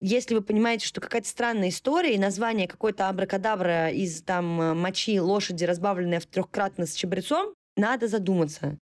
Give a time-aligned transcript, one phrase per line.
[0.00, 5.20] Если вы понимаете, что какая-то странная история, и название какой-то абракадабра из там э, мочи
[5.20, 8.78] лошади, разбавленная в трехкратно с чабрецом, надо задуматься.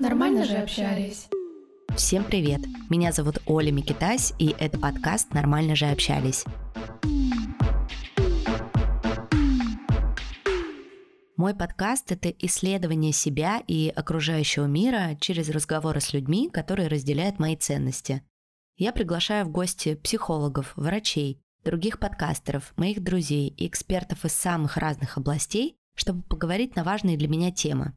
[0.00, 1.28] Нормально же общались.
[1.96, 2.62] Всем привет!
[2.90, 6.44] Меня зовут Оля Микитась, и это подкаст «Нормально же общались».
[11.42, 17.56] Мой подкаст— это исследование себя и окружающего мира через разговоры с людьми, которые разделяют мои
[17.56, 18.22] ценности.
[18.76, 25.18] Я приглашаю в гости психологов, врачей, других подкастеров, моих друзей и экспертов из самых разных
[25.18, 27.96] областей, чтобы поговорить на важные для меня темы.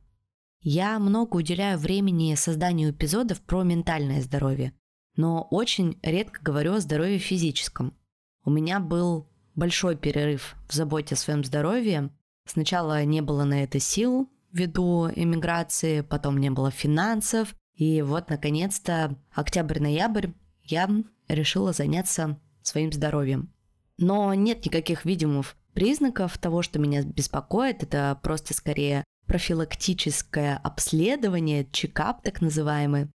[0.61, 4.73] Я много уделяю времени созданию эпизодов про ментальное здоровье,
[5.17, 7.95] но очень редко говорю о здоровье физическом.
[8.43, 12.09] У меня был большой перерыв в заботе о своем здоровье.
[12.45, 17.55] Сначала не было на это сил ввиду эмиграции, потом не было финансов.
[17.75, 20.29] И вот, наконец-то, октябрь-ноябрь
[20.63, 20.89] я
[21.27, 23.53] решила заняться своим здоровьем.
[23.97, 27.83] Но нет никаких видимых признаков того, что меня беспокоит.
[27.83, 33.09] Это просто скорее профилактическое обследование, чекап так называемый.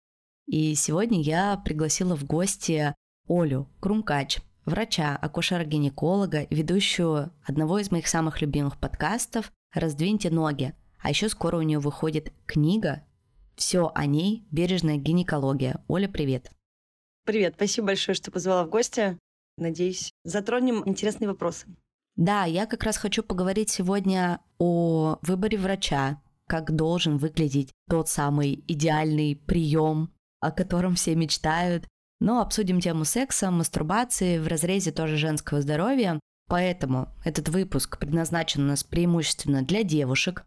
[0.47, 2.95] И сегодня я пригласила в гости
[3.29, 4.39] Олю Крумкач,
[4.69, 10.75] врача, акушера-гинеколога, ведущую одного из моих самых любимых подкастов «Раздвиньте ноги».
[11.01, 13.05] А еще скоро у нее выходит книга
[13.57, 14.47] «Все о ней.
[14.51, 15.83] Бережная гинекология».
[15.89, 16.51] Оля, привет.
[17.25, 19.19] Привет, спасибо большое, что позвала в гости.
[19.57, 21.67] Надеюсь, затронем интересные вопросы.
[22.17, 28.65] Да, я как раз хочу поговорить сегодня о выборе врача, как должен выглядеть тот самый
[28.67, 31.87] идеальный прием, о котором все мечтают.
[32.21, 36.19] Но обсудим тему секса, мастурбации в разрезе тоже женского здоровья.
[36.49, 40.45] Поэтому этот выпуск предназначен у нас преимущественно для девушек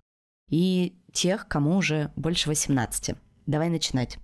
[0.50, 3.16] и тех, кому уже больше 18.
[3.46, 4.18] Давай начинать.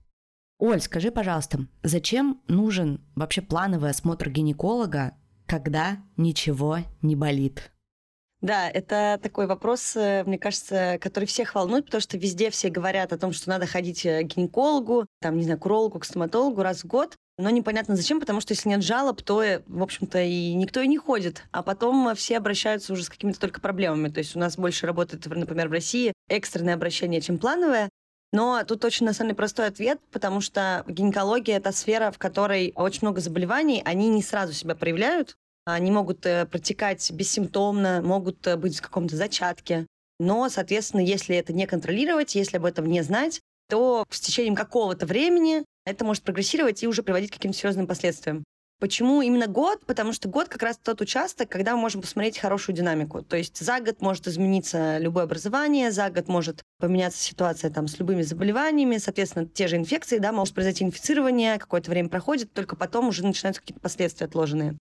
[0.59, 5.13] Оль, скажи, пожалуйста, зачем нужен вообще плановый осмотр гинеколога
[5.47, 7.71] когда ничего не болит?
[8.41, 13.11] Да, это такой вопрос, э, мне кажется, который всех волнует, потому что везде все говорят
[13.11, 16.61] о том, что надо ходить э, к гинекологу, там, не знаю, к урологу, к стоматологу
[16.61, 17.15] раз в год.
[17.39, 20.87] Но непонятно зачем, потому что если нет жалоб, то, э, в общем-то, и никто и
[20.87, 21.43] не ходит.
[21.51, 24.09] А потом все обращаются уже с какими-то только проблемами.
[24.09, 27.89] То есть у нас больше работает, например, в России экстренное обращение, чем плановое.
[28.33, 32.71] Но тут очень, на самом деле, простой ответ, потому что гинекология— это сфера, в которой
[32.75, 35.37] очень много заболеваний, они не сразу себя проявляют,
[35.73, 39.85] они могут э, протекать бессимптомно, могут э, быть в каком-то зачатке.
[40.17, 45.05] Но, соответственно, если это не контролировать, если об этом не знать, то с течением какого-то
[45.05, 48.45] времени это может прогрессировать и уже приводить к каким-то серьезным последствиям.
[48.79, 49.85] Почему именно год?
[49.85, 53.23] Потому что год как раз тот участок, когда мы можем посмотреть хорошую динамику.
[53.23, 57.99] То есть за год может измениться любое образование, за год может поменяться ситуация там, с
[57.99, 63.09] любыми заболеваниями, соответственно, те же инфекции, да, может произойти инфицирование, какое-то время проходит, только потом
[63.09, 64.77] уже начинаются какие-то последствия отложенные.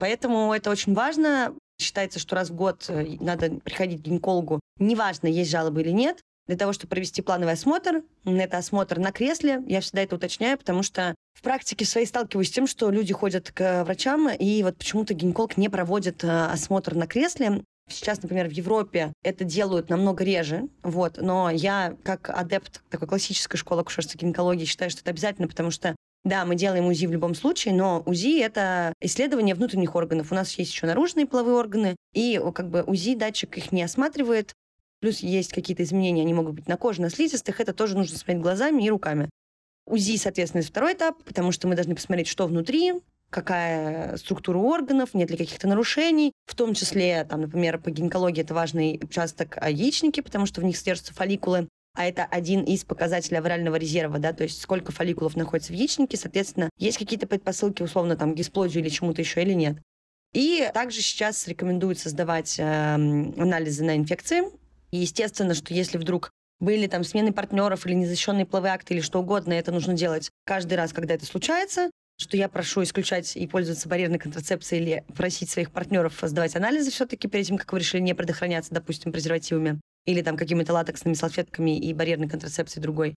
[0.00, 1.54] Поэтому это очень важно.
[1.80, 6.18] Считается, что раз в год э, надо приходить к гинекологу, неважно, есть жалобы или нет,
[6.46, 8.02] для того, чтобы провести плановый осмотр.
[8.24, 9.62] Это осмотр на кресле.
[9.66, 13.50] Я всегда это уточняю, потому что в практике своей сталкиваюсь с тем, что люди ходят
[13.52, 17.62] к врачам, и вот почему-то гинеколог не проводит э, осмотр на кресле.
[17.88, 23.56] Сейчас, например, в Европе это делают намного реже, вот, но я как адепт такой классической
[23.56, 27.34] школы акушерства гинекологии считаю, что это обязательно, потому что да, мы делаем УЗИ в любом
[27.34, 30.32] случае, но УЗИ— это исследование внутренних органов.
[30.32, 34.54] У нас есть еще наружные половые органы, и как бы УЗИ датчик их не осматривает,
[35.00, 37.60] Плюс есть какие-то изменения, они могут быть на коже, на слизистых.
[37.60, 39.30] Это тоже нужно смотреть глазами и руками.
[39.86, 42.92] УЗИ, соответственно, второй этап, потому что мы должны посмотреть, что внутри,
[43.30, 46.32] какая структура органов, нет ли каких-то нарушений.
[46.46, 50.76] В том числе, там, например, по гинекологии это важный участок яичники, потому что в них
[50.76, 51.66] содержатся фолликулы.
[52.00, 56.16] А это один из показателей аврального резерва, да, то есть сколько фолликулов находится в яичнике,
[56.16, 59.76] соответственно, есть какие-то предпосылки, условно, там, к гисплодию или чему-то еще или нет.
[60.32, 64.44] И также сейчас рекомендуется сдавать э, анализы на инфекции,
[64.92, 69.20] и естественно, что если вдруг были там смены партнеров или незащищенные половые акты или что
[69.20, 73.88] угодно, это нужно делать каждый раз, когда это случается, что я прошу исключать и пользоваться
[73.88, 78.14] барьерной контрацепцией или просить своих партнеров сдавать анализы все-таки перед тем, как вы решили не
[78.14, 83.14] предохраняться, допустим, презервативами или там какими-то латексными салфетками и барьерной контрацепцией другой.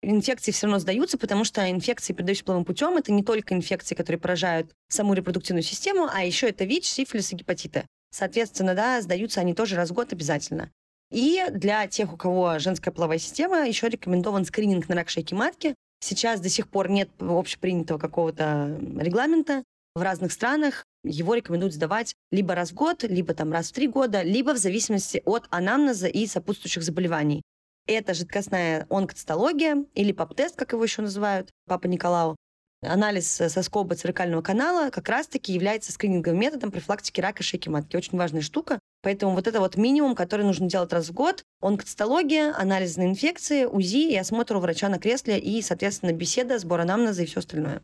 [0.00, 4.20] Инфекции все равно сдаются, потому что инфекции, передающиеся половым путем, это не только инфекции, которые
[4.20, 7.84] поражают саму репродуктивную систему, а еще это ВИЧ, сифилис и гепатиты.
[8.10, 10.70] Соответственно, да, сдаются они тоже раз в год обязательно.
[11.10, 15.74] И для тех, у кого женская половая система, еще рекомендован скрининг на рак шейки матки.
[16.00, 19.64] Сейчас до сих пор нет общепринятого какого-то регламента.
[19.94, 23.88] В разных странах его рекомендуют сдавать либо раз в год, либо там раз в три
[23.88, 27.42] года, либо в зависимости от анамнеза и сопутствующих заболеваний.
[27.86, 32.36] Это жидкостная онкоцитология или ПАП-тест, как его еще называют, Папа Николау.
[32.82, 37.96] Анализ соскоба цервикального канала как раз-таки является скрининговым методом профилактики рака шейки матки.
[37.96, 38.78] Очень важная штука.
[39.02, 41.44] Поэтому вот это вот минимум, который нужно делать раз в год.
[41.60, 46.80] Онкоцитология, анализ на инфекции, УЗИ и осмотр у врача на кресле и, соответственно, беседа, сбор
[46.80, 47.82] анамнеза и все остальное.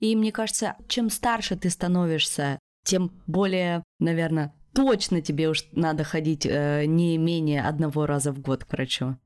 [0.00, 6.44] И мне кажется, чем старше ты становишься, тем более, наверное, точно тебе уж надо ходить
[6.46, 9.16] э, не менее одного раза в год к врачу.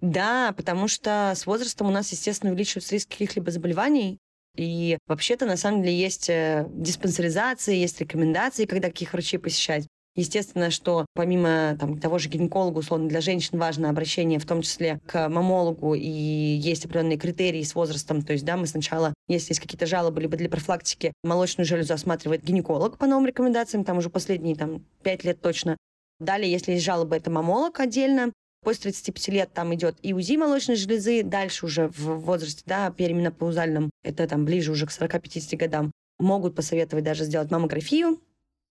[0.00, 4.18] Да, потому что с возрастом у нас, естественно, увеличивается риск каких-либо заболеваний.
[4.56, 9.86] И вообще-то, на самом деле, есть э, диспансеризация, есть рекомендации, когда каких врачей посещать.
[10.16, 15.00] Естественно, что помимо там, того же гинеколога, условно, для женщин важно обращение в том числе
[15.06, 18.22] к мамологу, и есть определенные критерии с возрастом.
[18.22, 22.44] То есть, да, мы сначала, если есть какие-то жалобы, либо для профилактики, молочную железу осматривает
[22.44, 25.76] гинеколог по новым рекомендациям, там уже последние там, 5 лет точно.
[26.20, 28.32] Далее, если есть жалобы, это мамолог отдельно.
[28.62, 33.90] После 35 лет там идет и УЗИ молочной железы, дальше уже в возрасте, да, перименопаузальном,
[34.02, 38.20] это там ближе уже к 40-50 годам, могут посоветовать даже сделать маммографию.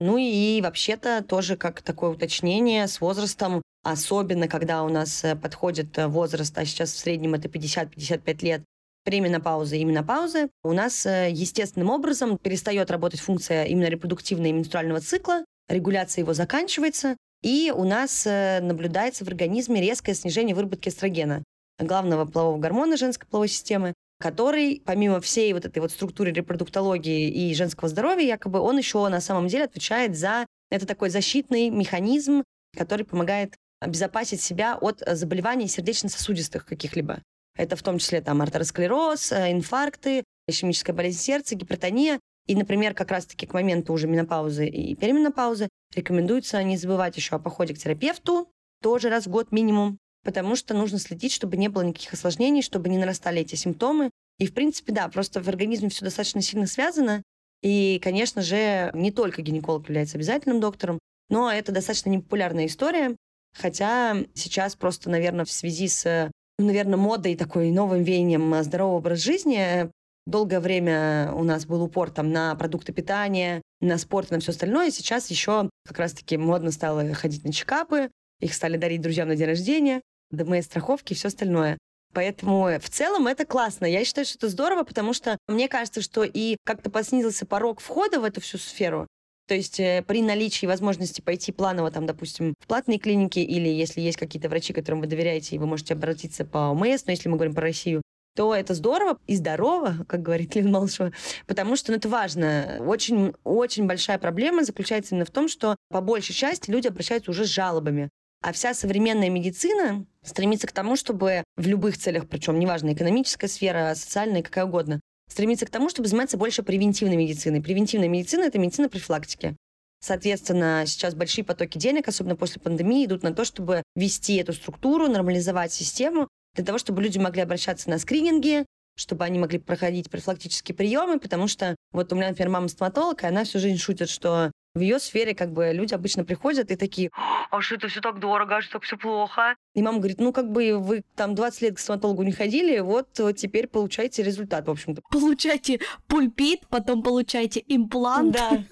[0.01, 5.99] Ну и вообще-то тоже как такое уточнение с возрастом, особенно когда у нас э, подходит
[5.99, 8.63] э, возраст, а сейчас в среднем это 50-55 лет,
[9.05, 15.01] пременопаузы и менопаузы, у нас э, естественным образом перестает работать функция именно репродуктивного и менструального
[15.01, 21.45] цикла, регуляция его заканчивается, и у нас наблюдается в организме резкое снижение выработки эстрогена,
[21.79, 27.55] главного полового гормона женской половой системы, который, помимо всей вот этой вот структуры репродуктологии и
[27.55, 30.47] женского здоровья, якобы он еще на самом деле отвечает за...
[30.71, 32.43] Это такой защитный механизм,
[32.77, 37.23] который помогает обезопасить себя от заболеваний сердечно-сосудистых каких-либо.
[37.57, 42.21] Это в том числе там артеросклероз, э, инфаркты, ишемическая болезнь сердца, гипертония.
[42.47, 47.39] И, например, как раз-таки к моменту уже менопаузы и переменопаузы рекомендуется не забывать еще о
[47.39, 48.49] походе к терапевту,
[48.83, 49.99] тоже раз в год минимум,
[50.29, 54.11] потому что нужно следить, чтобы не было никаких осложнений, чтобы не нарастали эти симптомы.
[54.39, 57.23] И, в принципе, да, просто в организме все достаточно сильно связано.
[57.63, 60.99] И, конечно же, не только гинеколог является обязательным доктором,
[61.31, 63.17] но это достаточно непопулярная история.
[63.57, 69.91] Хотя сейчас просто, наверное, в связи с, наверное, модой такой новым веянием здорового образа жизни
[70.29, 74.91] Долгое время у нас был упор там на продукты питания, на спорт, на все остальное.
[74.91, 79.47] Сейчас еще как раз-таки модно стало ходить на чекапы, их стали дарить друзьям на день
[79.47, 81.79] рождения, ДМС, страховки и все остальное.
[82.15, 83.87] Поэтому в целом это классно.
[83.87, 88.21] Я считаю, что это здорово, потому что мне кажется, что и как-то поснизился порог входа
[88.21, 89.07] в эту всю сферу.
[89.47, 94.03] То есть э, при наличии возможности пойти планово, там, допустим, в платные клиники, или если
[94.03, 97.37] есть какие-то врачи, которым вы доверяете, и вы можете обратиться по ОМС, но если мы
[97.37, 98.03] говорим про Россию,
[98.37, 101.13] то это здорово и здорово, как говорит Лин Малышева,
[101.47, 102.77] потому что ну, это важно.
[102.81, 107.47] Очень, очень большая проблема заключается именно в том, что по большей части люди обращаются уже
[107.47, 108.11] с жалобами.
[108.41, 113.95] А вся современная медицина стремится к тому, чтобы в любых целях, причем неважно, экономическая сфера,
[113.97, 117.61] социальная, какая угодно, стремится к тому, чтобы заниматься больше превентивной медициной.
[117.61, 119.57] Превентивная медицина– это медицина профилактики.
[120.01, 125.09] Соответственно, сейчас большие потоки денег, особенно после пандемии, идут на то, чтобы вести эту структуру,
[125.09, 128.65] нормализовать систему, для того, чтобы люди могли обращаться на скрининги,
[128.97, 133.27] чтобы они могли проходить профилактические приемы, потому что вот у меня, например, мама стоматолог, и
[133.27, 137.11] она всю жизнь шутит, что в ее сфере как бы люди обычно приходят и такие,
[137.51, 139.57] а что это все так дорого, а что так все плохо?
[139.75, 143.19] И мама говорит, ну как бы вы там 20 лет к стоматологу не ходили, вот,
[143.19, 145.03] вот теперь получаете результат, в общем-то.
[145.11, 148.33] Получайте пульпит, потом получайте имплант.
[148.33, 148.63] Да,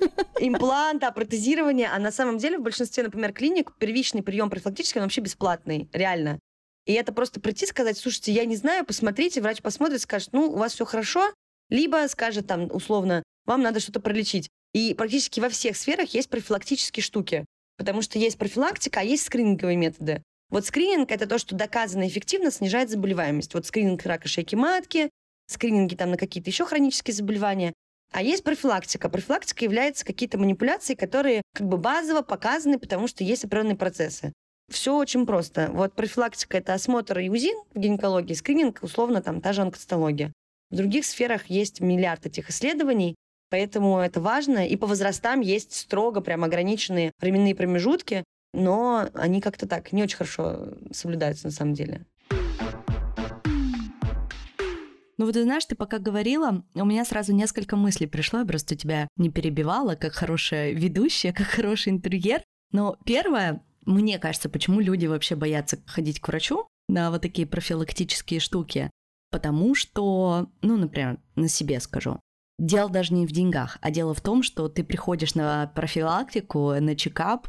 [0.40, 1.88] имплант, а протезирование.
[1.88, 6.38] А на самом деле в большинстве, например, клиник первичный прием профилактический, он вообще бесплатный, реально.
[6.84, 10.56] И это просто прийти сказать, слушайте, я не знаю, посмотрите, врач посмотрит, скажет, ну, у
[10.56, 11.32] вас все хорошо,
[11.68, 14.48] либо скажет там условно, вам надо что-то пролечить.
[14.74, 17.44] И практически во всех сферах есть профилактические штуки,
[17.78, 20.22] потому что есть профилактика, а есть скрининговые методы.
[20.48, 23.54] Вот скрининг— это то, что доказано эффективно снижает заболеваемость.
[23.54, 25.10] Вот скрининг рака шейки матки,
[25.48, 27.72] скрининги там на какие-то еще хронические заболевания.
[28.12, 29.08] А есть профилактика.
[29.08, 34.32] Профилактика является какие-то манипуляции, которые как бы базово показаны, потому что есть определенные процессы.
[34.70, 35.70] Все очень просто.
[35.72, 40.32] Вот профилактика– это осмотр и УЗИ в гинекологии, скрининг, условно, там, та же онкоцитология.
[40.70, 43.14] В других сферах есть миллиард этих исследований,
[43.50, 44.66] поэтому это важно.
[44.66, 50.16] И по возрастам есть строго прям ограниченные временные промежутки, но они как-то так не очень
[50.16, 52.06] хорошо соблюдаются на самом деле.
[55.18, 59.08] Ну вот знаешь, ты пока говорила, у меня сразу несколько мыслей пришло, я просто тебя
[59.16, 62.42] не перебивала, как хорошая ведущая, как хороший интерьер.
[62.70, 68.40] Но первое, мне кажется, почему люди вообще боятся ходить к врачу на вот такие профилактические
[68.40, 68.90] штуки.
[69.30, 72.20] Потому что, ну, например, на себе скажу.
[72.58, 76.96] Дело даже не в деньгах, а дело в том, что ты приходишь на профилактику, на
[76.96, 77.48] чекап,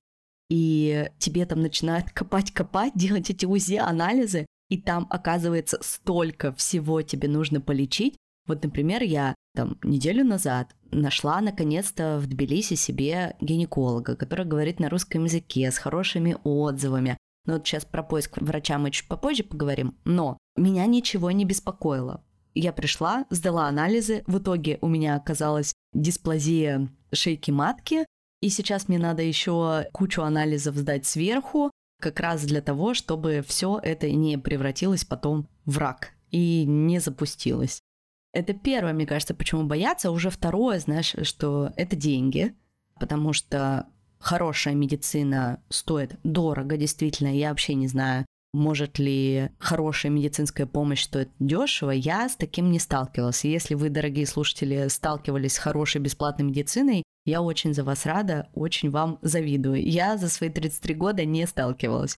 [0.50, 7.62] и тебе там начинают копать-копать, делать эти УЗИ-анализы, и там оказывается столько всего тебе нужно
[7.62, 8.18] полечить.
[8.48, 14.90] Вот, например, я там неделю назад нашла наконец-то в Тбилиси себе гинеколога, который говорит на
[14.90, 17.18] русском языке с хорошими отзывами.
[17.46, 19.98] Но вот сейчас про поиск врача мы чуть попозже поговорим.
[20.06, 22.24] Но меня ничего не беспокоило.
[22.58, 28.06] Я пришла, сдала анализы, в итоге у меня оказалась дисплазия шейки матки,
[28.42, 31.70] и сейчас мне надо еще кучу анализов сдать сверху,
[32.02, 37.80] как раз для того, чтобы все это не превратилось потом в рак и не запустилось.
[38.34, 40.10] Это первое, мне кажется, почему бояться.
[40.10, 42.56] Уже второе, знаешь, что это деньги,
[43.00, 43.88] потому что
[44.18, 47.36] хорошая медицина стоит дорого, действительно.
[47.36, 52.80] Я вообще не знаю, может ли хорошая медицинская помощь стоить дешево, я с таким не
[52.80, 53.46] сталкивалась.
[53.46, 58.90] если вы, дорогие слушатели, сталкивались с хорошей бесплатной медициной, я очень за вас рада, очень
[58.90, 59.86] вам завидую.
[59.86, 62.16] Я за свои 33 года не сталкивалась.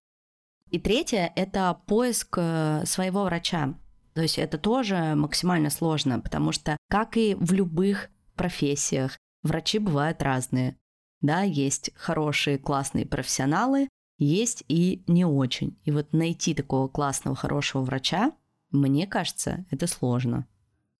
[0.69, 3.73] И третье– это поиск э, своего врача.
[4.13, 10.21] То есть это тоже максимально сложно, потому что, как и в любых профессиях, врачи бывают
[10.21, 10.77] разные.
[11.21, 13.89] Да, есть хорошие, классные профессионалы,
[14.25, 15.77] есть и не очень.
[15.85, 18.33] И вот найти такого классного, хорошего врача,
[18.71, 20.45] мне кажется, это сложно.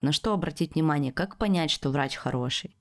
[0.02, 1.12] На что обратить внимание?
[1.12, 2.76] Как понять, что врач хороший?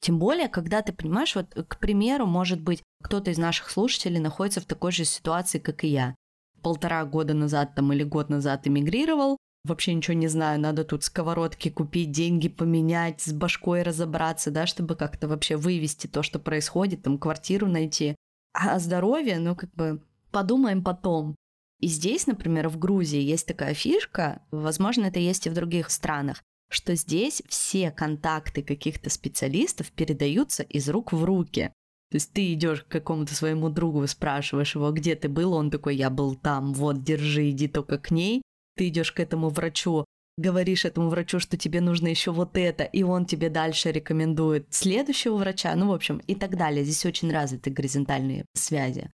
[0.00, 4.60] Тем более, когда ты понимаешь, вот, к примеру, может быть, кто-то из наших слушателей находится
[4.60, 6.14] в такой же ситуации, как и я.
[6.62, 11.70] Полтора года назад там или год назад эмигрировал, вообще ничего не знаю, надо тут сковородки
[11.70, 17.18] купить, деньги поменять, с башкой разобраться, да, чтобы как-то вообще вывести то, что происходит, там
[17.18, 18.16] квартиру найти.
[18.52, 21.36] А здоровье, ну как бы подумаем потом.
[21.80, 26.42] И здесь, например, в Грузии есть такая фишка, возможно, это есть и в других странах,
[26.70, 31.72] что здесь все контакты каких-то специалистов передаются из рук в руки.
[32.10, 35.96] То есть ты идешь к какому-то своему другу, спрашиваешь его, где ты был, он такой,
[35.96, 38.42] я был там, вот, держи, иди только к ней.
[38.76, 40.04] Ты идешь к этому врачу,
[40.36, 45.36] говоришь этому врачу, что тебе нужно еще вот это, и он тебе дальше рекомендует следующего
[45.36, 46.84] врача, ну, в общем, и так далее.
[46.84, 49.10] Здесь очень развиты горизонтальные связи.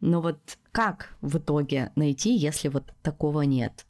[0.00, 3.86] Но вот как в итоге найти, если вот такого нет?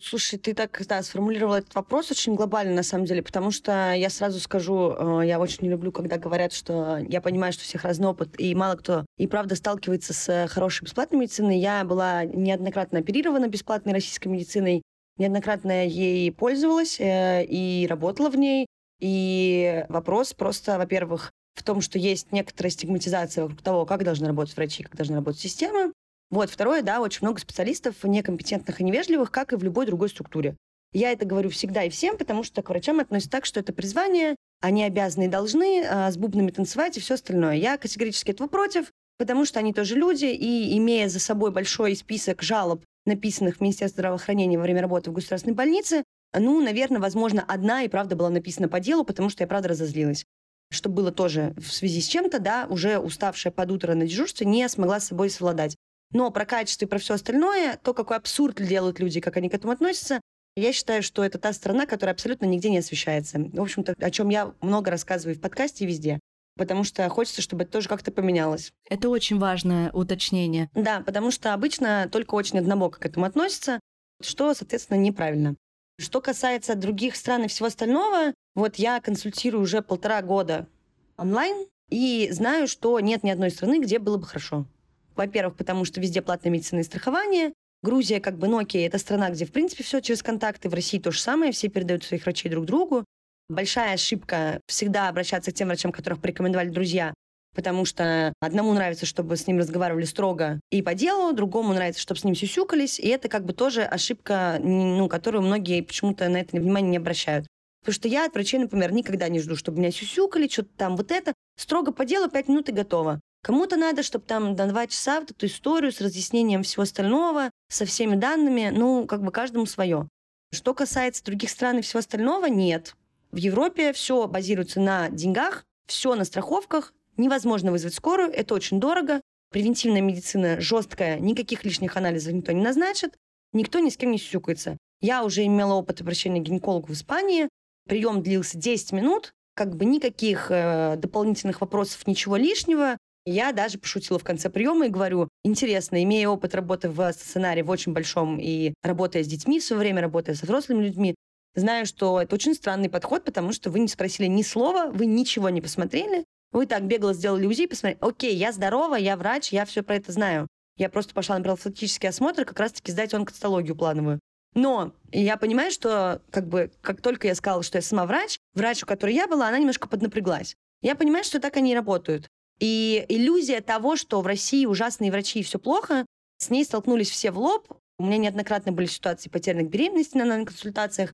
[0.00, 4.10] Слушай, ты так да, сформулировала этот вопрос очень глобально, на самом деле, потому что я
[4.10, 7.84] сразу скажу, э, я очень не люблю, когда говорят, что я понимаю, что у всех
[7.84, 11.58] разный опыт, и мало кто и правда сталкивается с хорошей бесплатной медициной.
[11.58, 14.82] Я была неоднократно оперирована бесплатной российской медициной,
[15.16, 18.66] неоднократно ей пользовалась э, и работала в ней.
[19.00, 24.56] И вопрос просто, во-первых, в том, что есть некоторая стигматизация вокруг того, как должны работать
[24.56, 25.92] врачи, как должна работать система.
[26.30, 30.56] Вот, второе, да, очень много специалистов некомпетентных и невежливых, как и в любой другой структуре.
[30.92, 34.36] Я это говорю всегда и всем, потому что к врачам относятся так, что это призвание,
[34.60, 37.56] они обязаны и должны а, с бубнами танцевать и все остальное.
[37.56, 42.42] Я категорически этого против, потому что они тоже люди, и имея за собой большой список
[42.42, 46.04] жалоб, написанных в Министерстве здравоохранения во время работы в государственной больнице,
[46.36, 50.24] ну, наверное, возможно, одна и правда была написана по делу, потому что я правда разозлилась.
[50.70, 54.68] Что было тоже в связи с чем-то, да, уже уставшая под утро на дежурстве, не
[54.68, 55.76] смогла с собой совладать.
[56.12, 59.54] Но про качество и про все остальное, то, какой абсурд делают люди, как они к
[59.54, 60.20] этому относятся,
[60.56, 63.38] я считаю, что это та страна, которая абсолютно нигде не освещается.
[63.52, 66.20] В общем-то, о чем я много рассказываю в подкасте и везде.
[66.56, 68.72] Потому что хочется, чтобы это тоже как-то поменялось.
[68.88, 70.70] Это очень важное уточнение.
[70.74, 73.80] Да, потому что обычно только очень однобоко к этому относятся,
[74.22, 75.56] что, соответственно, неправильно.
[75.98, 80.68] Что касается других стран и всего остального, вот я консультирую уже полтора года
[81.16, 84.66] онлайн и знаю, что нет ни одной страны, где было бы хорошо.
[85.14, 87.52] Во-первых, потому что везде платное медицинное страхование.
[87.82, 90.68] Грузия, как бы, ну окей, это страна, где, в принципе, все через контакты.
[90.68, 93.04] В России то же самое, все передают своих врачей друг другу.
[93.48, 97.12] Большая ошибка всегда обращаться к тем врачам, которых порекомендовали друзья,
[97.54, 102.18] потому что одному нравится, чтобы с ним разговаривали строго и по делу, другому нравится, чтобы
[102.18, 106.56] с ним сюсюкались, и это как бы тоже ошибка, ну, которую многие почему-то на это
[106.56, 107.46] внимание не обращают.
[107.80, 111.12] Потому что я от врачей, например, никогда не жду, чтобы меня сюсюкали, что-то там вот
[111.12, 111.34] это.
[111.58, 113.20] Строго по делу, пять минут и готово.
[113.42, 117.84] Кому-то надо, чтобы там на два часа вот эту историю с разъяснением всего остального, со
[117.84, 120.08] всеми данными, ну, как бы каждому свое.
[120.50, 122.94] Что касается других стран и всего остального, нет.
[123.34, 129.20] В Европе все базируется на деньгах, все на страховках, невозможно вызвать скорую, это очень дорого,
[129.50, 133.16] превентивная медицина жесткая, никаких лишних анализов никто не назначит,
[133.52, 134.76] никто ни с кем не сюсюкается.
[135.00, 137.48] Я уже имела опыт обращения к гинекологу в Испании,
[137.88, 142.96] прием длился 10 минут, как бы никаких э, дополнительных вопросов, ничего лишнего.
[143.26, 147.70] Я даже пошутила в конце приема и говорю, интересно, имея опыт работы в стационаре в
[147.70, 151.16] очень большом и работая с детьми все время, работая со взрослыми людьми,
[151.54, 155.48] знаю, что это очень странный подход, потому что вы не спросили ни слова, вы ничего
[155.50, 159.82] не посмотрели, Вы так бегло сделали УЗИ, посмотрели, окей, я здорова, я врач, я все
[159.82, 160.46] про это знаю.
[160.76, 164.20] Я просто пошла на профилактический осмотр, как раз-таки сдать онкоцитологию плановую.
[164.54, 168.84] Но я понимаю, что как бы как только я сказала, что я сама врач, врач,
[168.84, 170.54] у которой я была, она немножко поднапряглась.
[170.80, 172.28] Я понимаю, что так они и работают.
[172.60, 176.06] И иллюзия того, что в России ужасные врачи и все плохо,
[176.38, 177.66] с ней столкнулись все в лоб.
[177.98, 181.12] У меня неоднократно были ситуации потерянных беременности на консультациях.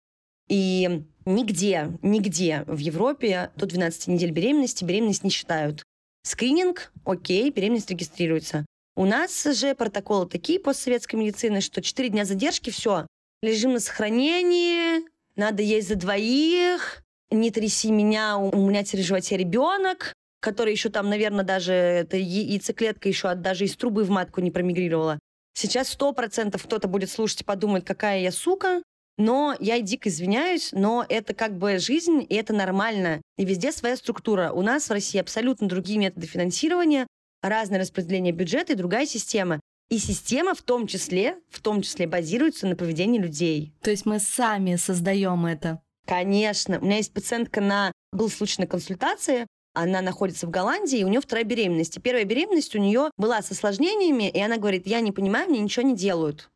[0.50, 5.85] И нигде, нигде в Европе до 12 недель беременности беременность не считают.
[6.25, 8.66] Скрининг, окей, беременность регистрируется.
[8.97, 13.07] У нас же протоколы такие постсоветской медицины, что 4 дня задержки, все,
[13.42, 19.37] лежим на сохранении, надо есть за двоих, не тряси меня, у меня теперь в животе
[19.37, 24.50] ребенок, который еще там, наверное, даже эта яйцеклетка еще даже из трубы в матку не
[24.50, 25.21] промигрировала.
[25.54, 28.83] Сейчас сто процентов кто-то будет слушать и подумает, какая я сука,
[29.21, 33.21] но я дико извиняюсь, но это как бы жизнь, и это нормально.
[33.37, 34.50] И везде своя структура.
[34.50, 37.07] У нас в России абсолютно другие методы финансирования,
[37.43, 39.61] разное распределение бюджета и другая система.
[39.91, 43.75] И система в том числе, в том числе базируется на поведении людей.
[43.83, 45.83] То есть мы сами создаем это.
[46.07, 46.79] Конечно.
[46.79, 47.93] У меня есть пациентка на...
[48.12, 51.97] Был случай на консультации, она находится в Голландии, и у нее вторая беременность.
[51.97, 55.61] И первая беременность у нее была с осложнениями, и она говорит, я не понимаю, мне
[55.61, 56.49] ничего не делают.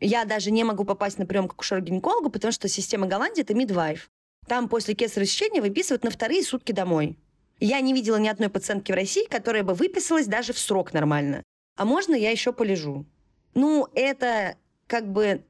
[0.00, 4.10] Я даже не могу попасть на прием к акушеру-гинекологу, потому что система Голландии— это мидвайф.
[4.46, 7.18] Там после кесарево сечения выписывают на вторые сутки домой.
[7.60, 11.42] Я не видела ни одной пациентки в России, которая бы выписалась даже в срок нормально.
[11.76, 13.06] А можно я еще полежу?
[13.54, 15.44] Ну, это как бы...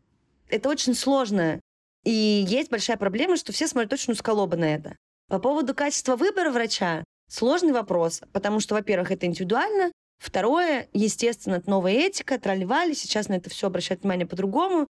[0.49, 1.61] Это очень сложно.
[2.05, 2.11] И
[2.49, 4.97] есть большая проблема, что все смотрят очень усколобо на это.
[5.29, 11.71] По поводу качества выбора врача, Сложный вопрос, потому что, во-первых, это индивидуально, Второе, естественно, это
[11.71, 14.87] новая этика, тролливали, сейчас на это все обращают внимание по-другому.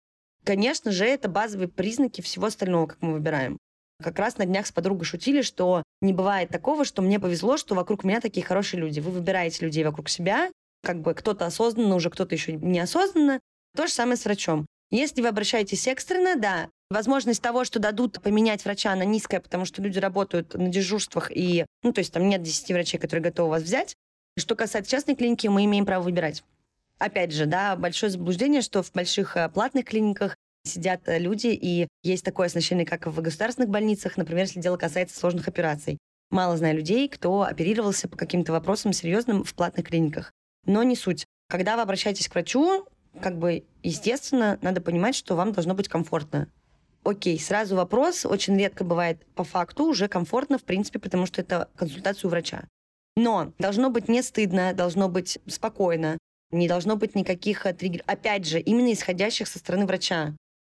[0.45, 3.57] Конечно же, это базовые признаки всего остального, как мы выбираем.
[4.01, 7.75] Как раз на днях с подругой шутили, что не бывает такого, что мне повезло, что
[7.75, 9.01] вокруг меня такие хорошие люди.
[9.01, 10.49] Вы выбираете людей вокруг себя,
[10.81, 13.41] как бы кто-то осознанно, уже кто-то еще неосознанно.
[13.75, 14.65] То же самое с врачом.
[14.91, 19.81] Если вы обращаетесь экстренно, да, возможность того, что дадут поменять врача, она низкая, потому что
[19.81, 23.63] люди работают на дежурствах, и, ну, то есть там нет 10 врачей, которые готовы вас
[23.63, 23.95] взять.
[24.37, 26.43] Что касается частной клиники, мы имеем право выбирать.
[26.99, 31.87] Опять же, да, большое заблуждение, что в больших э, платных клиниках сидят э, люди, и
[32.03, 35.97] есть такое оснащение, как в государственных больницах, например, если дело касается сложных операций.
[36.29, 40.31] Мало знаю людей, кто оперировался по каким-то вопросам серьезным в платных клиниках.
[40.65, 41.25] Но не суть.
[41.49, 42.85] Когда вы обращаетесь к врачу,
[43.19, 46.47] как бы, естественно, надо понимать, что вам должно быть комфортно.
[47.03, 48.25] Окей, сразу вопрос.
[48.25, 52.67] Очень редко бывает по факту уже комфортно, в принципе, потому что это консультация у врача.
[53.17, 56.19] Но должно быть не стыдно, должно быть спокойно,
[56.51, 58.05] не должно быть никаких э, триггеров.
[58.07, 60.35] Опять же, именно исходящих со стороны врача.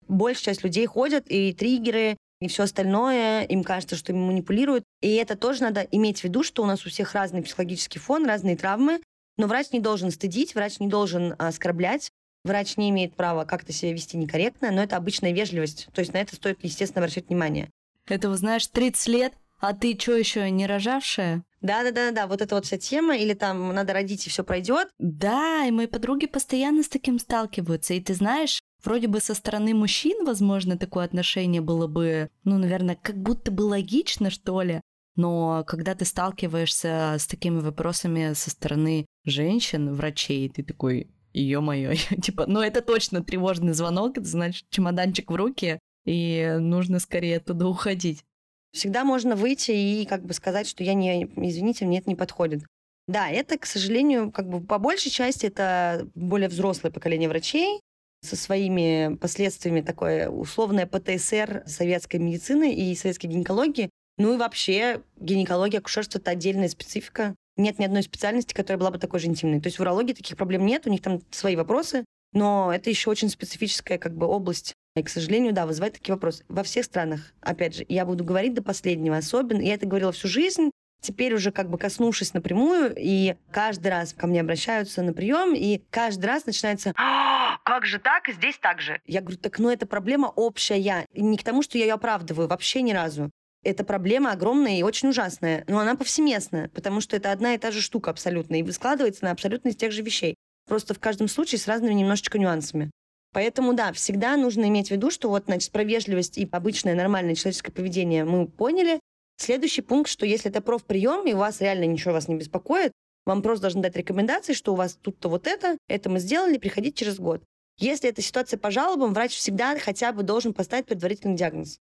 [0.08, 4.84] Большая часть людей ходят, и триггеры, и все остальное, им кажется, что им манипулируют.
[5.02, 8.24] И это тоже надо иметь в виду, что у нас у всех разный психологический фон,
[8.24, 9.02] разные травмы,
[9.36, 12.10] но врач не должен стыдить, врач не должен оскорблять,
[12.42, 15.88] Врач не имеет права как-то себя вести некорректно, но это обычная вежливость.
[15.92, 17.68] То есть на это стоит, естественно, обращать внимание.
[18.08, 21.44] Это, знаешь, 30 лет, а ты что еще не рожавшая?
[21.60, 24.42] Да, да, да, да, вот эта вот вся тема, или там надо родить и все
[24.42, 24.88] пройдет.
[24.98, 27.92] Да, и мои подруги постоянно с таким сталкиваются.
[27.94, 32.96] И ты знаешь, вроде бы со стороны мужчин, возможно, такое отношение было бы, ну, наверное,
[33.00, 34.80] как будто бы логично, что ли.
[35.16, 42.46] Но когда ты сталкиваешься с такими вопросами со стороны женщин, врачей, ты такой, ё-моё, типа,
[42.46, 48.24] ну это точно тревожный звонок, это значит чемоданчик в руки, и нужно скорее оттуда уходить.
[48.72, 52.62] Всегда можно выйти и как бы сказать, что я не, извините, мне это не подходит.
[53.08, 57.80] Да, это, к сожалению, как бы по большей части это более взрослое поколение врачей
[58.22, 63.90] со своими последствиями такое условное ПТСР советской медицины и советской гинекологии.
[64.18, 68.98] Ну и вообще гинекология, акушерство— это отдельная специфика нет ни одной специальности, которая была бы
[68.98, 69.60] такой же интимной.
[69.60, 73.10] То есть в урологии таких проблем нет, у них там свои вопросы, но это еще
[73.10, 74.74] очень специфическая как бы область.
[74.96, 76.44] И, к сожалению, да, вызывает такие вопросы.
[76.48, 79.60] Во всех странах, опять же, я буду говорить до последнего особенно.
[79.60, 84.26] Я это говорила всю жизнь, теперь уже как бы коснувшись напрямую, и каждый раз ко
[84.26, 88.80] мне обращаются на прием, и каждый раз начинается «А, как же так, и здесь так
[88.80, 89.00] же.
[89.06, 91.06] Я говорю, так ну это проблема общая.
[91.12, 93.30] И не к тому, что я ее оправдываю, вообще ни разу.
[93.62, 97.70] Эта проблема огромная и очень ужасная, но она повсеместная, потому что это одна и та
[97.70, 100.34] же штука абсолютно, и складывается на абсолютно из тех же вещей.
[100.66, 102.90] Просто в каждом случае с разными немножечко нюансами.
[103.32, 107.34] Поэтому, да, всегда нужно иметь в виду, что вот, значит, про вежливость и обычное нормальное
[107.34, 109.00] человеческое поведение мы поняли.
[109.36, 112.92] Следующий пункт, что если это профприем, и у вас реально ничего вас не беспокоит,
[113.26, 117.04] вам просто должны дать рекомендации, что у вас тут-то вот это, это мы сделали, приходите
[117.04, 117.42] через год.
[117.78, 121.78] Если это ситуация по жалобам, врач всегда хотя бы должен поставить предварительный диагноз.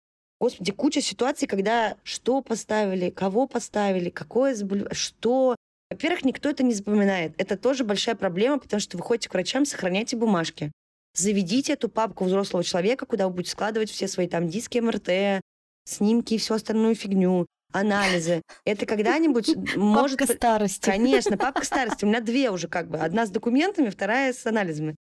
[0.41, 5.55] Господи, куча ситуаций, когда что поставили, кого поставили, какое заболевание, что.
[5.91, 7.35] Во-первых, никто это не запоминает.
[7.37, 10.73] Это тоже большая проблема, потому что вы ходите к врачам, сохраняйте бумажки.
[11.15, 15.43] Заведите эту папку взрослого человека, куда вы будете складывать все свои там диски МРТ,
[15.85, 18.43] снимки и всю остальную фигню, анализы.
[18.65, 20.19] Это когда-нибудь может...
[20.19, 20.85] Папка старости.
[20.85, 22.05] Конечно, папка старости.
[22.05, 22.99] У меня две уже как бы.
[22.99, 24.97] Одна с документами, вторая с анализами.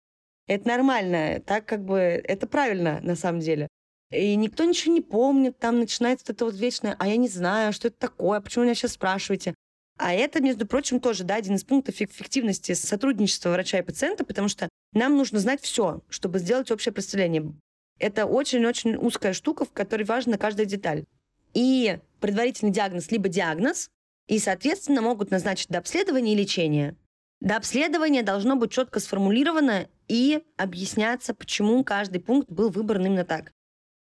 [0.48, 1.42] Это нормально.
[1.46, 1.98] Так как бы...
[1.98, 3.68] Это правильно на самом деле.
[4.12, 7.72] И никто ничего не помнит, там начинается вот это вот вечное, а я не знаю,
[7.72, 9.56] что это такое, почему меня сейчас спрашиваете.
[10.04, 14.48] А это, между прочим, тоже да, один из пунктов эффективности сотрудничества врача и пациента, потому
[14.48, 17.54] что нам нужно знать все, чтобы сделать общее представление.
[18.00, 21.06] Это очень-очень узкая штука, в которой важна каждая деталь.
[21.54, 23.92] И предварительный диагноз либо диагноз,
[24.28, 26.96] и, соответственно, могут назначить до обследования и лечения.
[27.40, 33.52] До обследования должно быть четко сформулировано и объясняться, почему каждый пункт был выбран именно так.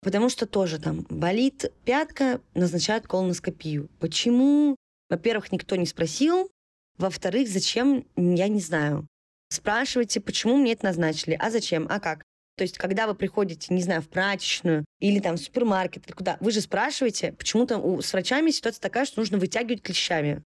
[0.02, 3.88] Потому что тоже там болит пятка, назначают колоноскопию.
[4.00, 4.74] Почему?
[5.14, 6.50] Во-первых, никто не спросил.
[6.98, 8.04] Во-вторых, зачем?
[8.16, 9.06] Я не знаю.
[9.48, 12.24] Спрашивайте, почему мне это назначили, а зачем, а как.
[12.56, 16.36] То есть, когда вы приходите, не знаю, в прачечную или там в супермаркет, или куда,
[16.40, 20.42] вы же спрашиваете, почему-то у, с врачами ситуация такая, что нужно вытягивать клещами.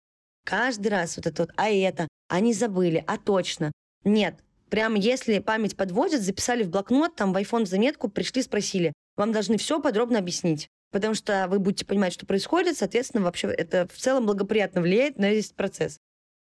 [0.46, 3.70] Каждый раз вот это вот, а это, они забыли, а точно.
[4.02, 4.36] Нет,
[4.70, 9.58] прям если память подводит, записали в блокнот, там в iPhone заметку, пришли, спросили, вам должны
[9.58, 10.68] все подробно объяснить.
[10.94, 15.28] Потому что вы будете понимать, что происходит, соответственно, вообще это в целом благоприятно влияет на
[15.28, 15.98] весь процесс.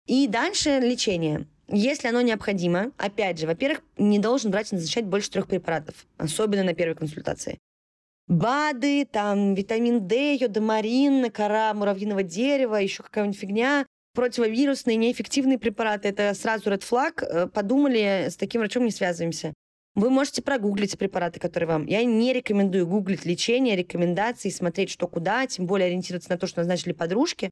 [0.05, 1.47] И дальше лечение.
[1.69, 6.73] Если оно необходимо, опять же, во-первых, не должен врач назначать больше трех препаратов, особенно на
[6.73, 7.57] первой консультации.
[8.27, 16.09] БАДы, там, витамин D, йодомарин, кора муравьиного дерева, еще какая-нибудь фигня, противовирусные, неэффективные препараты.
[16.09, 17.23] Это сразу red flag.
[17.23, 19.53] Э, подумали, с таким врачом не связываемся.
[19.95, 21.85] Вы можете прогуглить препараты, которые вам...
[21.85, 26.61] Я не рекомендую гуглить лечение, рекомендации, смотреть, что куда, тем более ориентироваться на то, что
[26.61, 27.51] назначили подружки.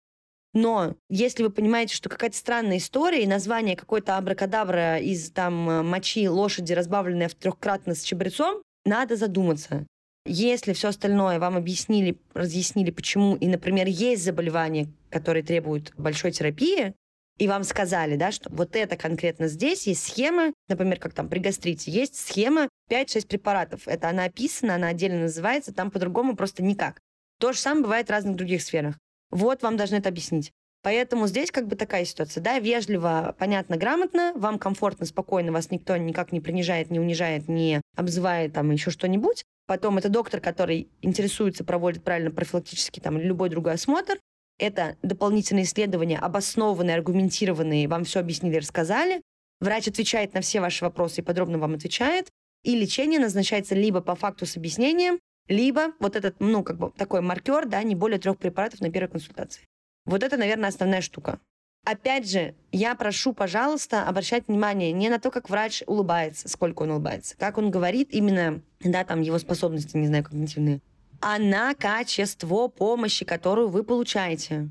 [0.54, 6.28] Но если вы понимаете, что какая-то странная история, и название какой-то абракадабра из там мочи
[6.28, 9.86] лошади, разбавленная в трехкратно с чабрецом, надо задуматься.
[10.26, 16.94] Если все остальное вам объяснили, разъяснили, почему, и, например, есть заболевания, которые требуют большой терапии,
[17.42, 21.40] и вам сказали, да, что вот это конкретно здесь есть схема, например, как там при
[21.40, 23.88] гастрите, есть схема 5-6 препаратов.
[23.88, 27.00] Это она описана, она отдельно называется, там по-другому просто никак.
[27.40, 28.96] То же самое бывает в разных других сферах.
[29.32, 30.52] Вот вам должны это объяснить.
[30.84, 35.98] Поэтому здесь как бы такая ситуация, да, вежливо, понятно, грамотно, вам комфортно, спокойно, вас никто
[35.98, 39.44] никак не принижает, не унижает, не обзывает там еще что-нибудь.
[39.66, 44.20] Потом это доктор, который интересуется, проводит правильно профилактический там любой другой осмотр,
[44.62, 49.22] это дополнительные исследования, обоснованные, аргументированные, вам все объяснили, рассказали.
[49.60, 52.30] Врач отвечает на все ваши вопросы и подробно вам отвечает.
[52.64, 57.22] И лечение назначается либо по факту с объяснением, либо вот этот, ну, как бы такой
[57.22, 59.64] маркер, да, не более трех препаратов на первой консультации.
[60.06, 61.40] Вот это, наверное, основная штука.
[61.84, 66.92] Опять же, я прошу, пожалуйста, обращать внимание не на то, как врач улыбается, сколько он
[66.92, 70.82] улыбается, как он говорит именно, да, там его способности, не знаю, когнитивные,
[71.22, 74.70] а на качество помощи, которую вы получаете.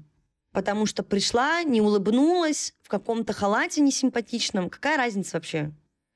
[0.52, 4.68] Потому что пришла, не улыбнулась, в каком-то халате несимпатичном.
[4.68, 5.70] Какая разница вообще?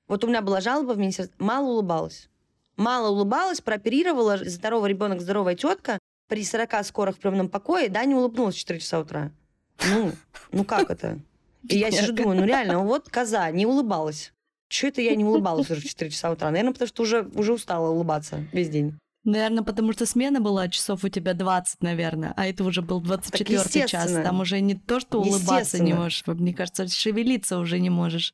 [0.08, 2.28] Вот у меня была жалоба в министерстве, мало улыбалась.
[2.76, 8.56] Мало улыбалась, прооперировала, здоровый ребенок, здоровая тетка, при 40 скорых приемном покое, да, не улыбнулась
[8.56, 9.30] в 4 часа утра.
[9.88, 10.12] Ну,
[10.50, 11.20] ну как это?
[11.68, 14.32] И я сижу, думаю, ну реально, вот коза, не улыбалась.
[14.68, 16.50] Чего это я не улыбалась уже в 4 часа утра?
[16.50, 18.98] Наверное, потому что уже, уже устала улыбаться весь день.
[19.24, 23.86] Наверное, потому что смена была часов у тебя 20, наверное, а это уже был 24
[23.86, 24.12] час.
[24.12, 28.32] Там уже не то, что улыбаться не можешь, мне кажется, шевелиться уже не можешь.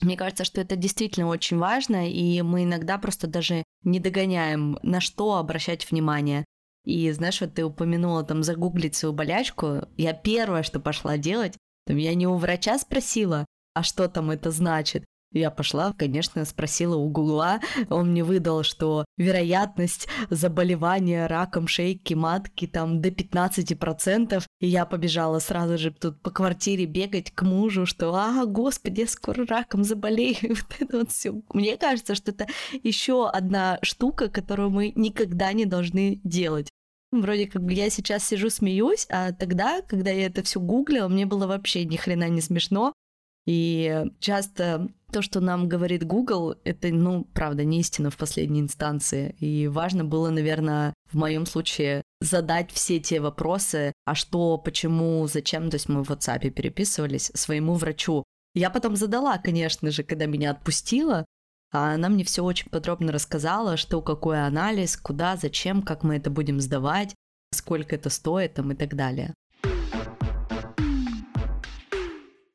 [0.00, 5.00] Мне кажется, что это действительно очень важно, и мы иногда просто даже не догоняем, на
[5.00, 6.44] что обращать внимание.
[6.84, 9.88] И знаешь, вот ты упомянула там загуглить свою болячку.
[9.96, 14.50] Я первое, что пошла делать, там, я не у врача спросила, а что там это
[14.50, 15.04] значит.
[15.36, 22.66] Я пошла, конечно, спросила у Гугла, он мне выдал, что вероятность заболевания раком шейки матки
[22.66, 28.14] там до 15%, и я побежала сразу же тут по квартире бегать к мужу, что
[28.14, 31.34] «А, господи, я скоро раком заболею», вот это вот все.
[31.52, 32.46] Мне кажется, что это
[32.82, 36.70] еще одна штука, которую мы никогда не должны делать.
[37.12, 41.26] Вроде как бы я сейчас сижу, смеюсь, а тогда, когда я это все гуглила, мне
[41.26, 42.92] было вообще ни хрена не смешно.
[43.46, 49.36] И часто то, что нам говорит Google, это, ну, правда, не истина в последней инстанции.
[49.38, 55.70] И важно было, наверное, в моем случае задать все те вопросы, а что, почему, зачем,
[55.70, 58.24] то есть мы в WhatsApp переписывались своему врачу.
[58.54, 61.24] Я потом задала, конечно же, когда меня отпустила,
[61.72, 66.30] А она мне все очень подробно рассказала, что какой анализ, куда, зачем, как мы это
[66.30, 67.14] будем сдавать,
[67.52, 69.34] сколько это стоит там, и так далее.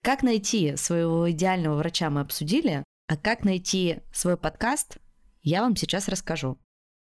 [0.03, 4.97] Как найти своего идеального врача мы обсудили, а как найти свой подкаст,
[5.43, 6.57] я вам сейчас расскажу.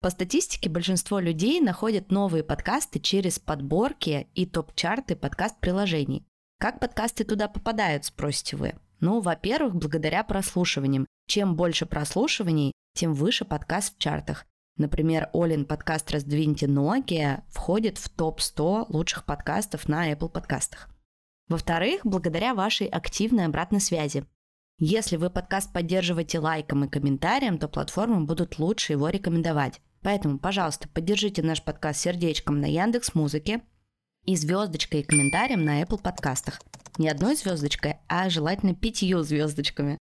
[0.01, 6.27] По статистике большинство людей находят новые подкасты через подборки и топ-чарты подкаст-приложений.
[6.59, 8.75] Как подкасты туда попадают, спросите вы?
[8.99, 11.07] Ну, во-первых, благодаря прослушиваниям.
[11.29, 14.47] Чем больше прослушиваний, тем выше подкаст в чартах.
[14.79, 20.90] Например, Олин подкаст «Раздвиньте ноги» входит в топ-100 лучших подкастов на Apple подкастах.
[21.51, 24.25] Во-вторых, благодаря вашей активной обратной связи.
[24.79, 29.81] Если вы подкаст поддерживаете лайком и комментарием, то платформы будут лучше его рекомендовать.
[30.01, 33.63] Поэтому, пожалуйста, поддержите наш подкаст сердечком на Яндекс Музыке
[34.25, 36.61] и звездочкой и комментарием на Apple подкастах.
[36.99, 39.99] Не одной звездочкой, а желательно пятью звездочками.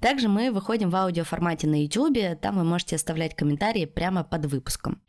[0.00, 5.00] Также мы выходим в аудиоформате на YouTube, там вы можете оставлять комментарии прямо под выпуском.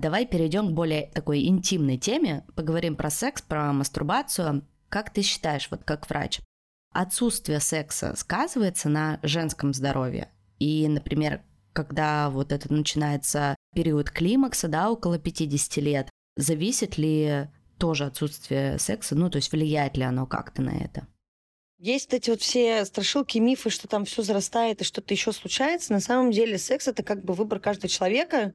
[0.00, 4.66] Давай перейдем к более такой интимной теме, поговорим про секс, про мастурбацию.
[4.88, 6.40] Как ты считаешь, вот как врач,
[6.92, 10.32] отсутствие секса сказывается на женском здоровье?
[10.58, 18.06] И, например, когда вот это начинается период климакса, да, около 50 лет, зависит ли тоже
[18.06, 21.06] отсутствие секса, ну, то есть влияет ли оно как-то на это?
[21.78, 25.92] Есть эти вот все страшилки, мифы, что там все зарастает и что-то еще случается.
[25.92, 28.54] На самом деле секс это как бы выбор каждого человека.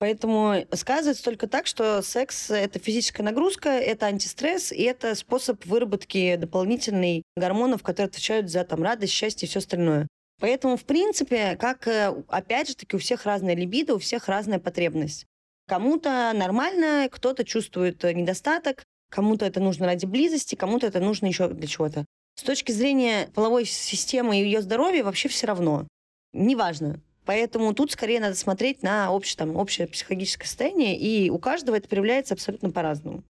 [0.00, 6.36] Поэтому сказывается только так, что секс– это физическая нагрузка, это антистресс, и это способ выработки
[6.36, 10.08] дополнительных гормонов, которые отвечают за там, радость, счастье и все остальное.
[10.40, 14.58] Поэтому, в принципе, как, э, опять же таки, у всех разная либидо, у всех разная
[14.58, 15.26] потребность.
[15.68, 21.66] Кому-то нормально, кто-то чувствует недостаток, кому-то это нужно ради близости, кому-то это нужно еще для
[21.66, 22.06] чего-то.
[22.36, 25.86] С точки зрения половой системы и ее здоровья вообще все равно.
[26.32, 31.76] Неважно, Поэтому тут скорее надо смотреть на общее, там, общее психологическое состояние, и у каждого
[31.76, 33.22] это проявляется абсолютно по-разному.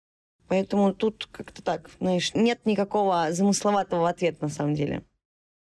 [0.48, 5.04] Поэтому тут как-то так, знаешь, нет никакого замысловатого ответа на самом деле.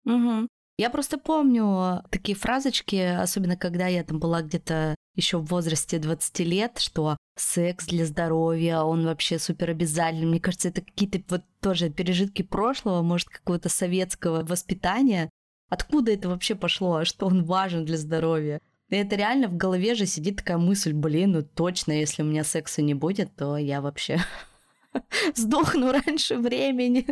[0.05, 0.47] Угу.
[0.79, 6.39] Я просто помню такие фразочки, особенно когда я там была где-то еще в возрасте 20
[6.39, 10.27] лет, что секс для здоровья, он вообще супер обязательный.
[10.27, 15.29] Мне кажется, это какие-то вот тоже пережитки прошлого, может, какого-то советского воспитания.
[15.69, 18.61] Откуда это вообще пошло, что он важен для здоровья?
[18.89, 22.43] И это реально в голове же сидит такая мысль, блин, ну точно, если у меня
[22.43, 24.19] секса не будет, то я вообще
[25.35, 27.07] сдохну раньше времени.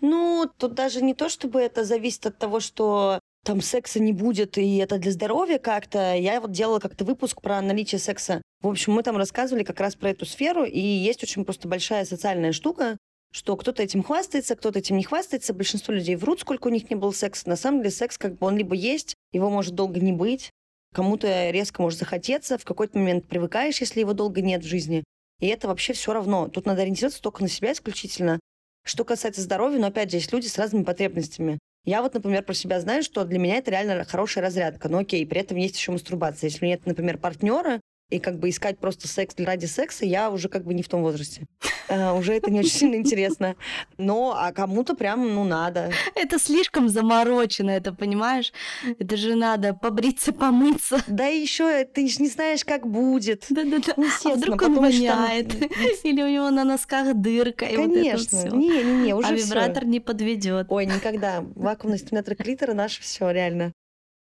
[0.00, 4.58] Ну, тут даже не то, чтобы это зависит от того, что там секса не будет,
[4.58, 6.14] и это для здоровья как-то.
[6.16, 8.42] Я вот делала как-то выпуск про наличие секса.
[8.60, 12.04] В общем, мы там рассказывали как раз про эту сферу, и есть очень просто большая
[12.04, 12.96] социальная штука,
[13.32, 15.54] что кто-то этим хвастается, кто-то этим не хвастается.
[15.54, 17.48] Большинство людей врут, сколько у них не было секса.
[17.48, 20.50] На самом деле секс как бы он либо есть, его может долго не быть,
[20.94, 25.02] кому-то резко может захотеться, в какой-то момент привыкаешь, если его долго нет в жизни.
[25.40, 26.48] И это вообще все равно.
[26.48, 28.38] Тут надо ориентироваться только на себя исключительно.
[28.84, 31.58] Что касается здоровья, но опять же, есть люди с разными потребностями.
[31.84, 34.88] Я вот, например, про себя знаю, что для меня это реально хорошая разрядка.
[34.88, 36.48] Но окей, при этом есть еще мастурбация.
[36.48, 37.80] Если нет, например, партнера,
[38.12, 41.02] и как бы искать просто секс ради секса, я уже как бы не в том
[41.02, 41.46] возрасте.
[41.88, 43.56] Uh, уже это не очень сильно интересно.
[43.98, 45.90] Но а кому-то прям, ну, надо.
[46.14, 48.52] Это слишком заморочено, это понимаешь?
[48.98, 51.02] Это же надо побриться, помыться.
[51.06, 53.46] Да и еще ты же не знаешь, как будет.
[53.50, 53.94] Да-да-да.
[54.24, 55.48] А вдруг он воняет?
[55.48, 55.68] Там...
[56.04, 57.66] Или у него на носках дырка.
[57.66, 58.48] Конечно.
[58.48, 60.66] Не-не-не, уже А вибратор не подведет.
[60.68, 61.44] Ой, никогда.
[61.54, 63.72] Вакуумный стимулятор клитора наш все реально.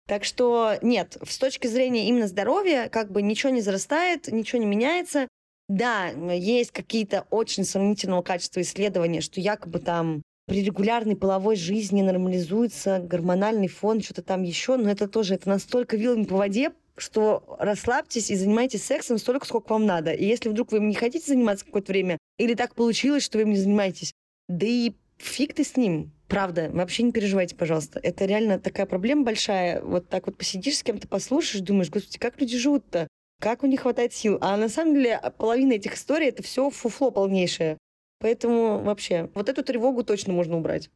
[0.08, 4.68] Так что нет, с точки зрения именно здоровья, как бы ничего не зарастает, ничего не
[4.68, 5.28] меняется.
[5.68, 13.00] Да, есть какие-то очень сомнительного качества исследования, что якобы там при регулярной половой жизни нормализуется
[13.00, 18.30] гормональный фон, что-то там еще, но это тоже это настолько вилами по воде, что расслабьтесь
[18.30, 20.12] и занимайтесь сексом столько, сколько вам надо.
[20.12, 23.50] И если вдруг вы не хотите заниматься какое-то время, или так получилось, что вы им
[23.50, 24.14] не занимаетесь,
[24.48, 26.12] да и фиг ты с ним.
[26.28, 28.00] Правда, вообще не переживайте, пожалуйста.
[28.02, 29.82] Это реально такая проблема большая.
[29.82, 33.08] Вот так вот посидишь с кем-то, послушаешь, думаешь, господи, как люди живут-то?
[33.42, 34.38] Как у них хватает сил?
[34.42, 37.78] А на самом деле половина этих историй— это все фуфло полнейшее.
[38.20, 40.90] Поэтому вообще вот эту тревогу точно можно убрать.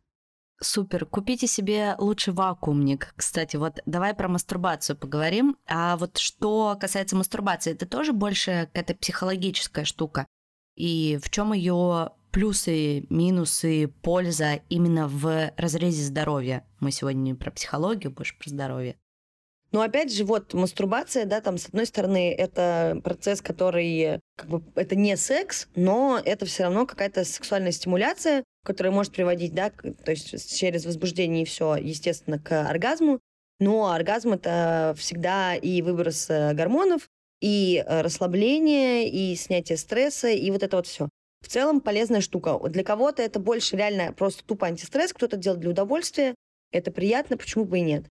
[0.62, 1.06] Супер.
[1.06, 3.14] Купите себе лучший вакуумник.
[3.16, 5.58] Кстати, вот давай про мастурбацию поговорим.
[5.68, 10.28] А вот что касается мастурбации, это тоже больше какая-то психологическая штука.
[10.76, 16.66] И в чем ее плюсы, минусы, польза именно в разрезе здоровья.
[16.80, 18.96] Мы сегодня не про психологию, больше про здоровье.
[19.72, 24.64] Но опять же, вот мастурбация, да, там, с одной стороны, это процесс, который, как бы,
[24.76, 30.12] это не секс, но это все равно какая-то сексуальная стимуляция, которое может приводить, да, то
[30.12, 33.20] есть через возбуждение и все, естественно, к оргазму.
[33.60, 37.08] Но оргазм это всегда и выброс э, гормонов,
[37.42, 41.10] и э, расслабление, и снятие стресса, и вот это вот все.
[41.42, 42.60] В целом полезная штука.
[42.70, 46.36] Для кого-то это больше реально просто тупо антистресс, кто-то делает для удовольствия.
[46.72, 48.06] Это приятно, почему бы и нет.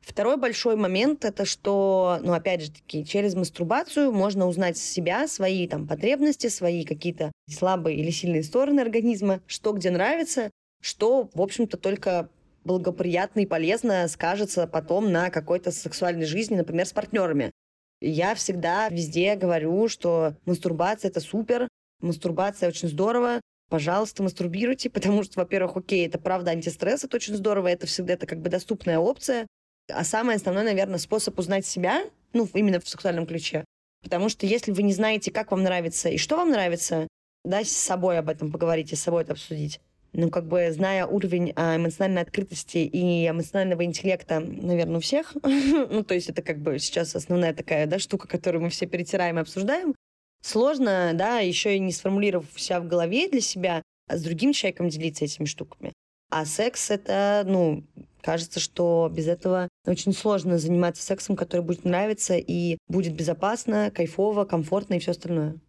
[0.00, 5.68] Второй большой момент это что, ну опять же таки, через мастурбацию можно узнать себя, свои
[5.68, 10.50] там потребности, свои какие-то слабые или сильные стороны организма, что где нравится,
[10.82, 12.28] что, в общем-то, только
[12.64, 17.52] благоприятно и полезно скажется потом на какой-то сексуальной жизни, например, с партнерами.
[18.00, 21.68] Я всегда везде говорю, что мастурбация это супер,
[22.02, 27.68] мастурбация очень здорово, пожалуйста, мастурбируйте, потому что, во-первых, окей, это правда антистресс, это очень здорово,
[27.68, 29.46] это всегда это как бы доступная опция,
[29.90, 33.64] а самый основной, наверное, способ узнать себя, ну, именно в сексуальном ключе.
[34.02, 37.08] Потому что если вы не знаете, как вам нравится и что вам нравится,
[37.44, 39.80] да, с собой об этом поговорить, с собой это обсудить.
[40.12, 46.04] Ну, как бы, зная уровень а, эмоциональной открытости и эмоционального интеллекта, наверное, у всех, ну,
[46.04, 49.40] то есть это как бы сейчас основная такая, да, штука, которую мы все перетираем и
[49.40, 49.94] обсуждаем,
[50.42, 54.88] сложно, да, еще и не сформулировав себя в голове для себя, а с другим человеком
[54.88, 55.92] делиться этими штуками.
[56.30, 57.84] А секс— это, ну,
[58.22, 64.44] кажется, что без этого очень сложно заниматься сексом, который будет нравиться и будет безопасно, кайфово,
[64.44, 65.60] комфортно и все остальное.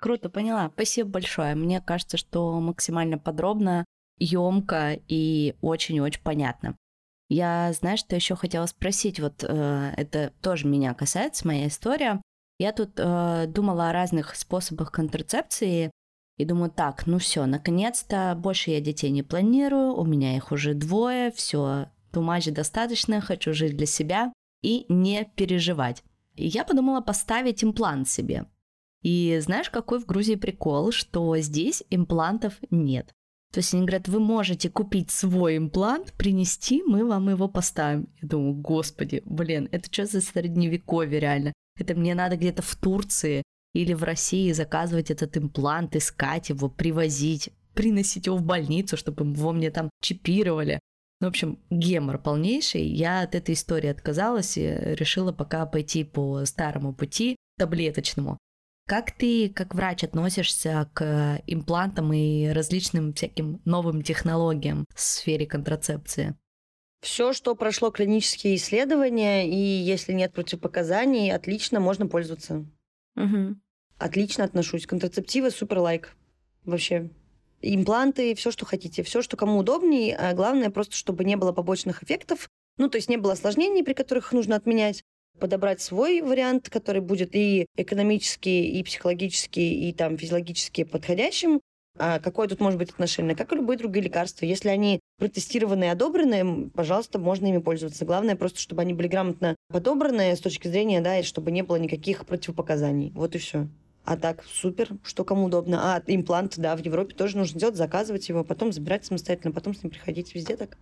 [0.00, 0.70] Круто, поняла.
[0.74, 1.54] Спасибо большое.
[1.54, 3.84] Мне кажется, что максимально подробно,
[4.18, 6.76] емко и очень-очень понятно.
[7.28, 12.20] Я, знаешь, что еще хотела спросить, вот э, это тоже меня касается, моя история.
[12.62, 15.90] Я тут э, думала о разных способах контрацепции
[16.38, 20.74] и думаю, так, ну все, наконец-то больше я детей не планирую, у меня их уже
[20.74, 26.04] двое, все, тумачи достаточно, хочу жить для себя и не переживать.
[26.36, 28.46] И я подумала поставить имплант себе.
[29.02, 33.12] И знаешь, какой в Грузии прикол, что здесь имплантов нет.
[33.52, 38.08] То есть они говорят, вы можете купить свой имплант, принести, мы вам его поставим.
[38.22, 41.52] Я думаю, господи, блин, это что за средневековье реально?
[41.78, 43.42] Это мне надо где-то в Турции
[43.74, 49.52] или в России заказывать этот имплант, искать его, привозить, приносить его в больницу, чтобы его
[49.52, 50.80] мне там чипировали.
[51.20, 52.84] Ну, в общем, гемор полнейший.
[52.84, 58.38] Я от этой истории отказалась и решила пока пойти по старому пути, таблеточному.
[58.88, 66.34] Как ты, как врач, относишься к имплантам и различным всяким новым технологиям в сфере контрацепции?
[67.02, 72.64] Все, что прошло клинические исследования, и если нет противопоказаний, отлично, можно пользоваться.
[73.16, 73.56] Угу.
[73.98, 74.86] Отлично отношусь.
[74.86, 76.14] Контрацептивы супер лайк.
[76.64, 77.10] Вообще.
[77.60, 80.16] Импланты, все, что хотите, все, что кому удобнее.
[80.16, 82.48] А главное просто, чтобы не было побочных эффектов.
[82.78, 85.02] Ну, то есть не было осложнений, при которых нужно отменять.
[85.40, 91.60] Подобрать свой вариант, который будет и экономически, и психологически, и там физиологически подходящим.
[91.98, 93.34] А какое тут может быть отношение?
[93.34, 94.46] Как и любые другие лекарства.
[94.46, 98.04] Если они протестированы и одобрены, пожалуйста, можно ими пользоваться.
[98.04, 101.76] Главное просто, чтобы они были грамотно подобраны с точки зрения, да, и чтобы не было
[101.76, 103.12] никаких противопоказаний.
[103.14, 103.68] Вот и все.
[104.04, 105.94] А так, супер, что кому удобно.
[105.94, 109.84] А, имплант, да, в Европе тоже нужно делать, заказывать его, потом забирать самостоятельно, потом с
[109.84, 110.76] ним приходить везде так.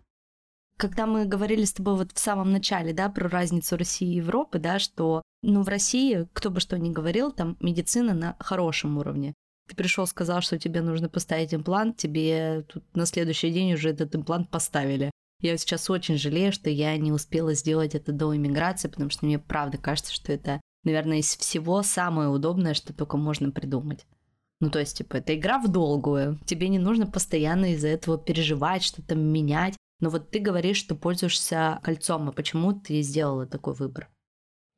[0.78, 4.58] Когда мы говорили с тобой вот в самом начале, да, про разницу России и Европы,
[4.58, 9.34] да, что, ну, в России, кто бы что ни говорил, там медицина на хорошем уровне.
[9.70, 14.12] Ты пришел, сказал, что тебе нужно поставить имплант, тебе тут на следующий день уже этот
[14.16, 15.12] имплант поставили.
[15.40, 19.38] Я сейчас очень жалею, что я не успела сделать это до иммиграции, потому что мне
[19.38, 24.06] правда кажется, что это наверное, из всего самое удобное, что только можно придумать.
[24.60, 26.38] Ну, то есть, типа, это игра в долгую.
[26.44, 29.76] Тебе не нужно постоянно из-за этого переживать, что-то менять.
[30.00, 32.28] Но вот ты говоришь, что пользуешься кольцом.
[32.28, 34.08] А почему ты сделала такой выбор?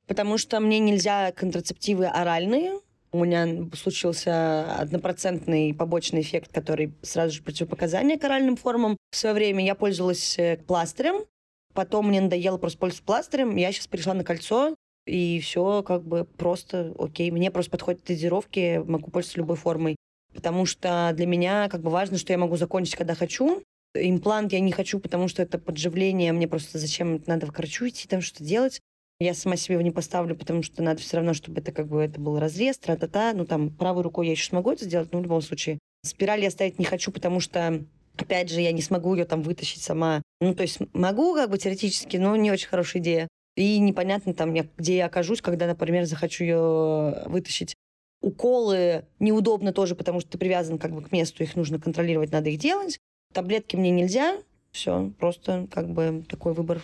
[0.07, 2.81] Потому что мне нельзя контрацептивы оральные.
[3.13, 8.97] У меня случился однопроцентный побочный эффект, который сразу же противопоказание к оральным формам.
[9.11, 11.27] В свое время я пользовалась э, пластырем,
[11.75, 14.75] потом мне надоело просто пользоваться пластырем, я сейчас перешла на кольцо,
[15.07, 17.31] и все как бы просто окей.
[17.31, 19.97] Мне просто подходят дозировки, могу пользоваться любой формой.
[20.33, 23.63] Потому что для меня как бы важно, что я могу закончить, когда хочу.
[23.95, 26.33] Имплант я не хочу, потому что это подживление.
[26.33, 28.81] Мне просто зачем надо в корочу идти, там что-то делать.
[29.23, 32.03] Я сама себе его не поставлю, потому что надо все равно, чтобы это как бы
[32.03, 33.33] это был разрез, тра-та-та.
[33.35, 35.79] Ну, там, правой рукой я еще смогу это сделать, но в любом случае.
[36.05, 37.85] Спираль я ставить не хочу, потому что,
[38.17, 40.23] опять же, я не смогу ее там вытащить сама.
[40.41, 43.29] Ну, то есть могу как бы теоретически, но не очень хорошая идея.
[43.57, 47.75] И непонятно там, где я окажусь, когда, например, захочу ее вытащить.
[48.23, 52.51] Уколы неудобно тоже, потому что ты привязан как бы к месту, их нужно контролировать, надо
[52.51, 52.99] их делать.
[53.33, 54.39] Таблетки мне нельзя.
[54.73, 56.83] Все, просто как бы такой выбор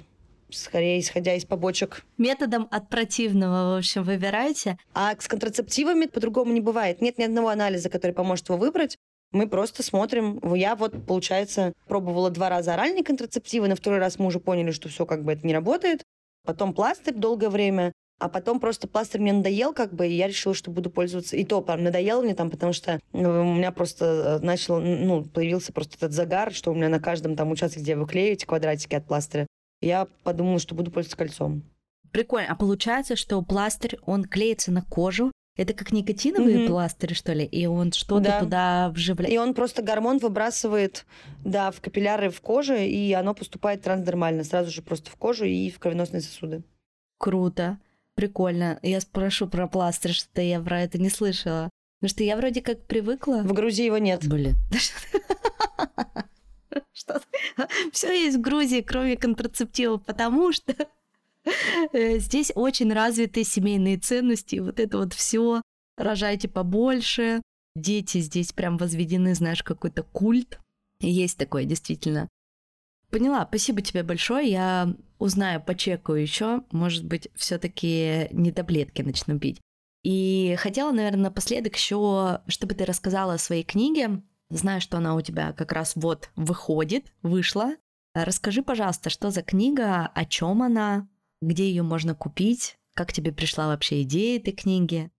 [0.51, 2.05] скорее исходя из побочек.
[2.17, 4.79] Методом от противного, в общем, выбирайте.
[4.95, 7.01] А с контрацептивами по-другому не бывает.
[7.01, 8.97] Нет ни одного анализа, который поможет его выбрать.
[9.33, 10.41] Мы просто смотрим.
[10.55, 14.89] Я вот, получается, пробовала два раза оральные контрацептивы, на второй раз мы уже поняли, что
[14.89, 16.03] все как бы это не работает.
[16.47, 20.55] Потом пластырь долгое время, а потом просто пластырь мне надоел, как бы, и я решила,
[20.55, 21.37] что буду пользоваться.
[21.37, 25.25] И то, прям надоело мне там, потому что э, у меня просто э, начал, ну,
[25.25, 28.45] появился просто этот загар, что у меня на каждом там участке, где я выклею эти
[28.45, 29.47] квадратики от пластыря,
[29.81, 31.63] я подумала, что буду пользоваться кольцом.
[32.11, 32.51] Прикольно.
[32.51, 36.67] А получается, что пластырь, он клеится на кожу, это как никотиновые mm-hmm.
[36.69, 37.45] пластыри, что ли?
[37.45, 38.41] И он что-то да.
[38.41, 39.35] туда вживляет?
[39.35, 41.05] И он просто гормон выбрасывает,
[41.45, 45.69] да, в капилляры в коже, и оно поступает трансдермально, сразу же просто в кожу и
[45.71, 46.63] в кровеносные сосуды.
[47.19, 47.79] Круто.
[48.15, 48.79] Прикольно.
[48.83, 51.71] Я спрошу про пластырь, что-то я про это не слышала.
[51.99, 53.43] Потому что я вроде как привыкла.
[53.43, 54.27] В Грузии его нет.
[54.29, 54.55] Блин.
[56.93, 57.21] Что?
[57.93, 60.75] Все есть в Грузии, кроме контрацептивов, потому что
[61.93, 65.63] Э, здесь очень развиты семейные ценности, вот это вот все.
[65.97, 67.43] Рожайте побольше.
[67.75, 70.59] Дети здесь прям возведены, знаешь, какой-то культ.
[71.01, 72.29] Есть такое, действительно.
[73.11, 74.51] Поняла, спасибо тебе большое.
[74.51, 76.63] Я узнаю, почекаю еще.
[76.73, 79.61] Может быть, все-таки не таблетки начну пить.
[80.05, 84.23] И хотела, наверное, напоследок еще, чтобы ты рассказала о своей книге.
[84.51, 87.75] Знаю, что она у тебя как раз вот выходит, вышла.
[88.15, 91.09] Расскажи, пожалуйста, что за книга, о чем она,
[91.43, 92.77] где ее можно купить?
[92.95, 95.11] Как тебе пришла вообще идея этой книги?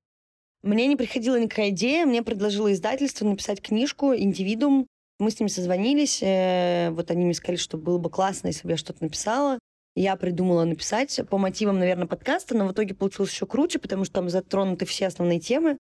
[0.64, 4.88] Мне не приходила никакая идея, мне предложило издательство написать книжку «Индивидуум».
[5.20, 8.72] Мы с ними созвонились, э, вот они мне сказали, что было бы классно, если бы
[8.72, 9.60] я что-то написала.
[9.96, 14.16] Я придумала написать по мотивам, наверное, подкаста, но в итоге получилось еще круче, потому что
[14.16, 15.78] там затронуты все основные темы.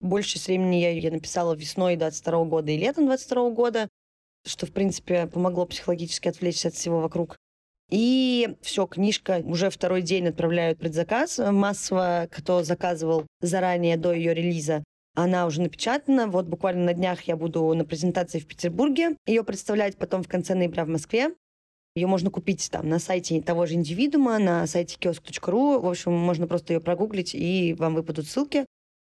[0.00, 3.88] Больше времени я ее написала весной 22 года и летом 22 года,
[4.46, 7.36] что, в принципе, помогло психологически отвлечься от всего вокруг.
[7.90, 14.84] И все, книжка уже второй день отправляют предзаказ массово, кто заказывал заранее до ее релиза.
[15.14, 16.28] Она уже напечатана.
[16.28, 20.54] Вот буквально на днях я буду на презентации в Петербурге ее представлять, потом в конце
[20.54, 21.34] ноября в Москве.
[21.96, 25.80] Ее можно купить там на сайте того же индивидуума, на сайте киоск.ру.
[25.80, 28.66] В общем, можно просто ее прогуглить, и вам выпадут ссылки.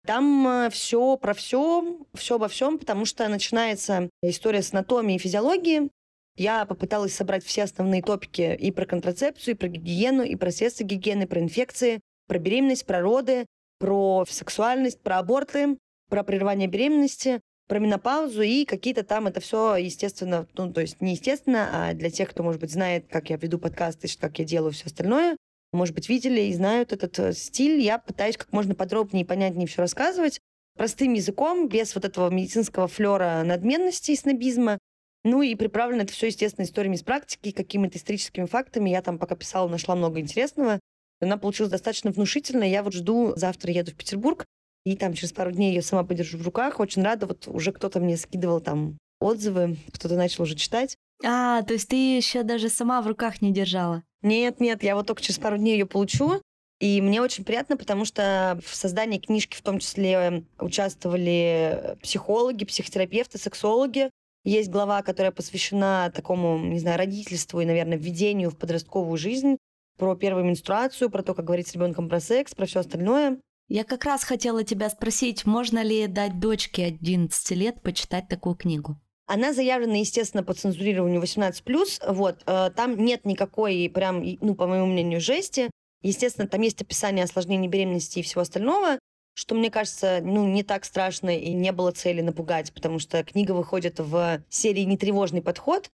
[0.06, 5.20] Там э, все про все, все обо всем, потому что начинается история с анатомией и
[5.20, 5.90] физиологией,
[6.36, 10.84] я попыталась собрать все основные топики и про контрацепцию, и про гигиену, и про средства
[10.84, 13.46] гигиены, про инфекции, про беременность, про роды,
[13.78, 15.76] про сексуальность, про аборты,
[16.08, 21.12] про прерывание беременности, про менопаузу и какие-то там это все, естественно, ну, то есть не
[21.12, 24.72] естественно, а для тех, кто, может быть, знает, как я веду подкасты, как я делаю
[24.72, 25.36] все остальное,
[25.72, 29.66] может быть, видели и знают этот э, стиль, я пытаюсь как можно подробнее и понятнее
[29.66, 30.40] все рассказывать,
[30.76, 34.78] простым языком, без вот этого медицинского флера надменности и снобизма,
[35.24, 38.90] ну и приправлено это все, естественно, историями из практики, какими-то историческими фактами.
[38.90, 40.80] Я там пока писала, нашла много интересного.
[41.20, 42.68] Она получилась достаточно внушительная.
[42.68, 44.44] Я вот жду, завтра еду в Петербург,
[44.84, 46.80] и там через пару дней ее сама подержу в руках.
[46.80, 47.26] Очень рада.
[47.26, 50.96] Вот уже кто-то мне скидывал там отзывы, кто-то начал уже читать.
[51.24, 54.02] А, то есть ты еще даже сама в руках не держала?
[54.22, 56.40] Нет, нет, я вот только через пару дней ее получу.
[56.80, 63.38] И мне очень приятно, потому что в создании книжки в том числе участвовали психологи, психотерапевты,
[63.38, 64.10] сексологи.
[64.44, 69.58] Есть глава, которая посвящена такому, не знаю, родительству и, наверное, введению в подростковую жизнь,
[69.96, 73.38] про первую менструацию, про то, как говорить с ребенком про секс, про все остальное.
[73.68, 78.96] Я как раз хотела тебя спросить, можно ли дать дочке 11 лет почитать такую книгу?
[79.32, 82.12] Она заявлена, естественно, по цензурированию 18+.
[82.12, 85.70] Вот, э, там нет никакой, прям, ну, по моему мнению, жести.
[86.02, 88.98] Естественно, там есть описание осложнений беременности и всего остального
[89.34, 93.52] что, мне кажется, ну, не так страшно и не было цели напугать, потому что книга
[93.52, 95.88] выходит в серии «Нетревожный подход».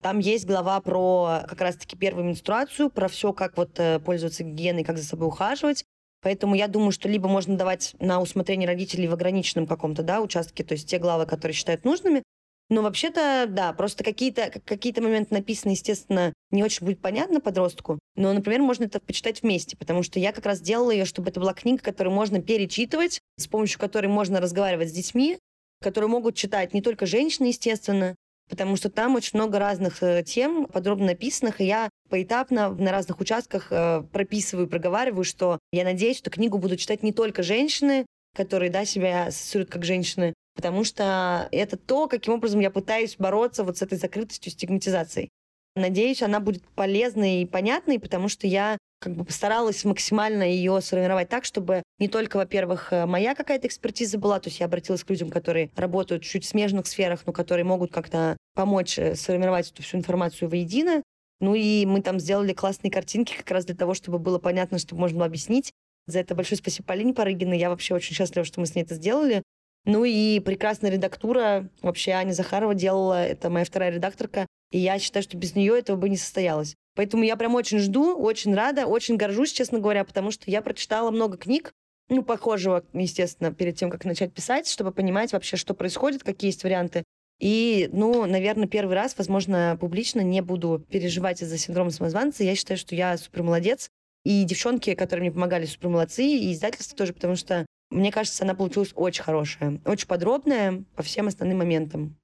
[0.00, 4.84] Там есть глава про как раз-таки первую менструацию, про все, как вот э, пользоваться гигиеной,
[4.84, 5.84] как за собой ухаживать.
[6.22, 10.64] Поэтому я думаю, что либо можно давать на усмотрение родителей в ограниченном каком-то да, участке,
[10.64, 12.22] то есть те главы, которые считают нужными,
[12.70, 17.98] но вообще-то, да, просто какие-то какие моменты написаны, естественно, не очень будет понятно подростку.
[18.14, 21.40] Но, например, можно это почитать вместе, потому что я как раз делала ее, чтобы это
[21.40, 25.38] была книга, которую можно перечитывать, с помощью которой можно разговаривать с детьми,
[25.80, 28.14] которые могут читать не только женщины, естественно,
[28.48, 33.20] потому что там очень много разных э, тем, подробно написанных, и я поэтапно на разных
[33.20, 38.70] участках э, прописываю, проговариваю, что я надеюсь, что книгу будут читать не только женщины, которые
[38.70, 43.78] да, себя ассоциируют как женщины, потому что это то, каким образом я пытаюсь бороться вот
[43.78, 45.28] с этой закрытостью, стигматизацией.
[45.76, 51.28] Надеюсь, она будет полезной и понятной, потому что я как бы постаралась максимально ее сформировать
[51.28, 55.10] так, чтобы не только, во-первых, э, моя какая-то экспертиза была, то есть я обратилась к
[55.10, 59.84] людям, которые работают чуть в смежных сферах, но которые могут как-то помочь э, сформировать эту
[59.84, 61.04] всю информацию воедино.
[61.38, 65.02] Ну и мы там сделали классные картинки как раз для того, чтобы было понятно, чтобы
[65.02, 65.70] можно было объяснить.
[66.08, 67.60] За это большое спасибо Полине Парыгиной.
[67.60, 69.44] Я вообще очень счастлива, что мы с ней это сделали.
[69.88, 71.70] Ну и прекрасная редактура.
[71.80, 74.46] Вообще Аня Захарова делала, это моя вторая редакторка.
[74.70, 76.74] И я считаю, что без нее этого бы не состоялось.
[76.94, 81.10] Поэтому я прям очень жду, очень рада, очень горжусь, честно говоря, потому что я прочитала
[81.10, 81.72] много книг,
[82.10, 86.64] ну, похожего, естественно, перед тем, как начать писать, чтобы понимать вообще, что происходит, какие есть
[86.64, 87.04] варианты.
[87.40, 92.44] И, ну, наверное, первый раз, возможно, публично не буду переживать из-за синдрома самозванца.
[92.44, 93.88] Я считаю, что я супер молодец.
[94.24, 98.54] И девчонки, которые мне помогали, супер молодцы, и издательство тоже, потому что, мне кажется, она
[98.54, 102.16] получилась очень хорошая, очень подробная по всем основным моментам.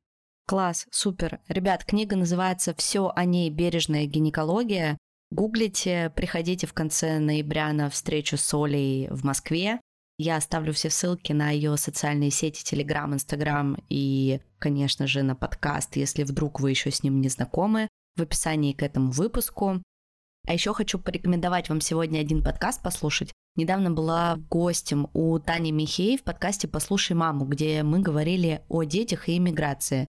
[0.46, 1.40] Класс, супер.
[1.48, 3.48] Ребят, книга называется «Все о ней.
[3.48, 4.98] Бережная гинекология».
[5.30, 9.80] Гуглите, приходите в конце ноября на встречу с Олей в Москве.
[10.18, 15.96] Я оставлю все ссылки на ее социальные сети, Телеграм, Инстаграм и, конечно же, на подкаст,
[15.96, 19.82] если вдруг вы еще с ним не знакомы, в описании к этому выпуску.
[20.46, 23.32] А еще хочу порекомендовать вам сегодня один подкаст послушать.
[23.56, 29.28] Недавно была гостем у Тани Михеев в подкасте «Послушай маму», где мы говорили о детях
[29.28, 30.06] и иммиграции.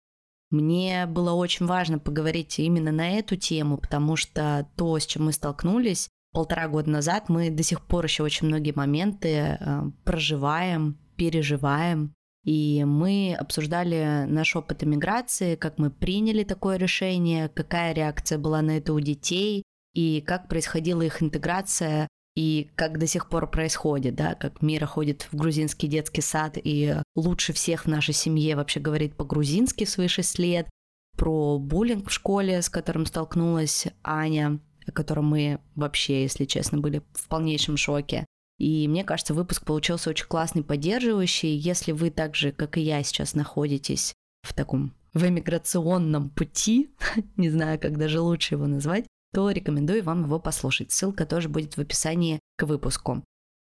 [0.49, 5.33] Мне было очень важно поговорить именно на эту тему, потому что то, с чем мы
[5.33, 12.13] столкнулись, полтора года назад мы до сих пор еще очень многие моменты э, проживаем, переживаем.
[12.45, 18.77] И мы обсуждали наш опыт иммиграции, как мы приняли такое решение, какая реакция была на
[18.77, 19.63] это у детей,
[19.93, 25.27] и как происходила их интеграция, и как до сих пор происходит, да, как Мира ходит
[25.31, 30.39] в грузинский детский сад и лучше всех в нашей семье вообще говорит по-грузински свои шесть
[30.39, 30.69] лет,
[31.17, 37.01] про буллинг в школе, с которым столкнулась Аня, о котором мы вообще, если честно, были
[37.13, 38.25] в полнейшем шоке.
[38.57, 41.55] И мне кажется, выпуск получился очень классный, поддерживающий.
[41.55, 44.13] Если вы так же, как и я, сейчас находитесь
[44.43, 46.89] в таком в эмиграционном пути,
[47.37, 50.91] не знаю, как даже лучше его назвать, то рекомендую вам его послушать.
[50.91, 53.23] Ссылка тоже будет в описании к выпуску.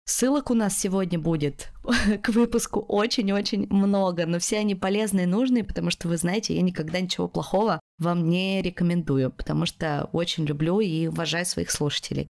[0.06, 1.72] Ссылок у нас сегодня будет
[2.22, 6.60] к выпуску очень-очень много, но все они полезные и нужные, потому что, вы знаете, я
[6.60, 12.28] никогда ничего плохого вам не рекомендую, потому что очень люблю и уважаю своих слушателей.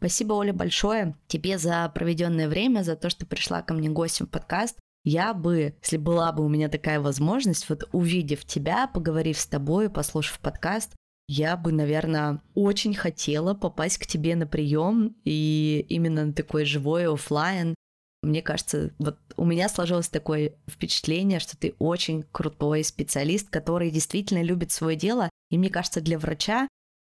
[0.00, 4.30] Спасибо, Оля, большое тебе за проведенное время, за то, что пришла ко мне гостем в
[4.30, 4.80] подкаст.
[5.04, 9.90] Я бы, если была бы у меня такая возможность, вот увидев тебя, поговорив с тобой,
[9.90, 10.96] послушав подкаст,
[11.28, 17.06] я бы, наверное, очень хотела попасть к тебе на прием и именно на такой живой
[17.06, 17.74] офлайн.
[18.22, 24.42] Мне кажется, вот у меня сложилось такое впечатление, что ты очень крутой специалист, который действительно
[24.42, 25.28] любит свое дело.
[25.50, 26.68] И мне кажется, для врача,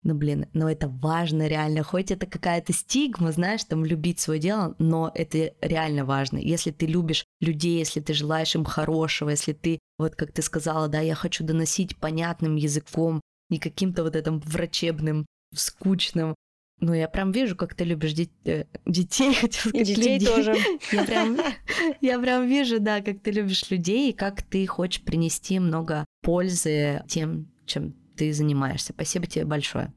[0.03, 1.83] ну блин, но это важно реально.
[1.83, 6.39] Хоть это какая-то стигма, знаешь, там любить свое дело, но это реально важно.
[6.39, 10.89] Если ты любишь людей, если ты желаешь им хорошего, если ты, вот как ты сказала,
[10.89, 13.21] да, я хочу доносить понятным языком
[13.51, 16.35] не каким-то вот этим врачебным, скучным.
[16.81, 20.27] Ну, я прям вижу, как ты любишь де- э, детей, хотел сказать, И детей людей.
[20.29, 20.55] тоже.
[20.93, 21.39] Я прям,
[22.01, 27.03] я прям вижу, да, как ты любишь людей, и как ты хочешь принести много пользы
[27.09, 28.93] тем, чем ты занимаешься.
[28.93, 29.93] Спасибо тебе большое.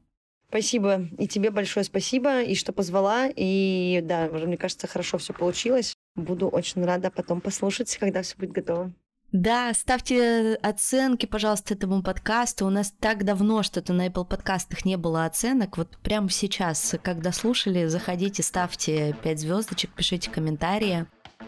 [0.48, 1.08] Спасибо.
[1.18, 3.28] И тебе большое спасибо, и что позвала.
[3.36, 5.94] И да, мне кажется, хорошо все получилось.
[6.16, 8.92] Буду очень рада потом послушать, когда все будет готово.
[9.32, 12.66] Да, ставьте оценки, пожалуйста, этому подкасту.
[12.66, 15.76] У нас так давно что-то на Apple подкастах не было оценок.
[15.76, 21.06] Вот прямо сейчас, когда слушали, заходите, ставьте 5 звездочек, пишите комментарии.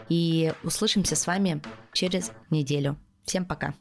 [0.09, 1.61] И услышимся с вами
[1.91, 2.97] через неделю.
[3.25, 3.73] Всем пока.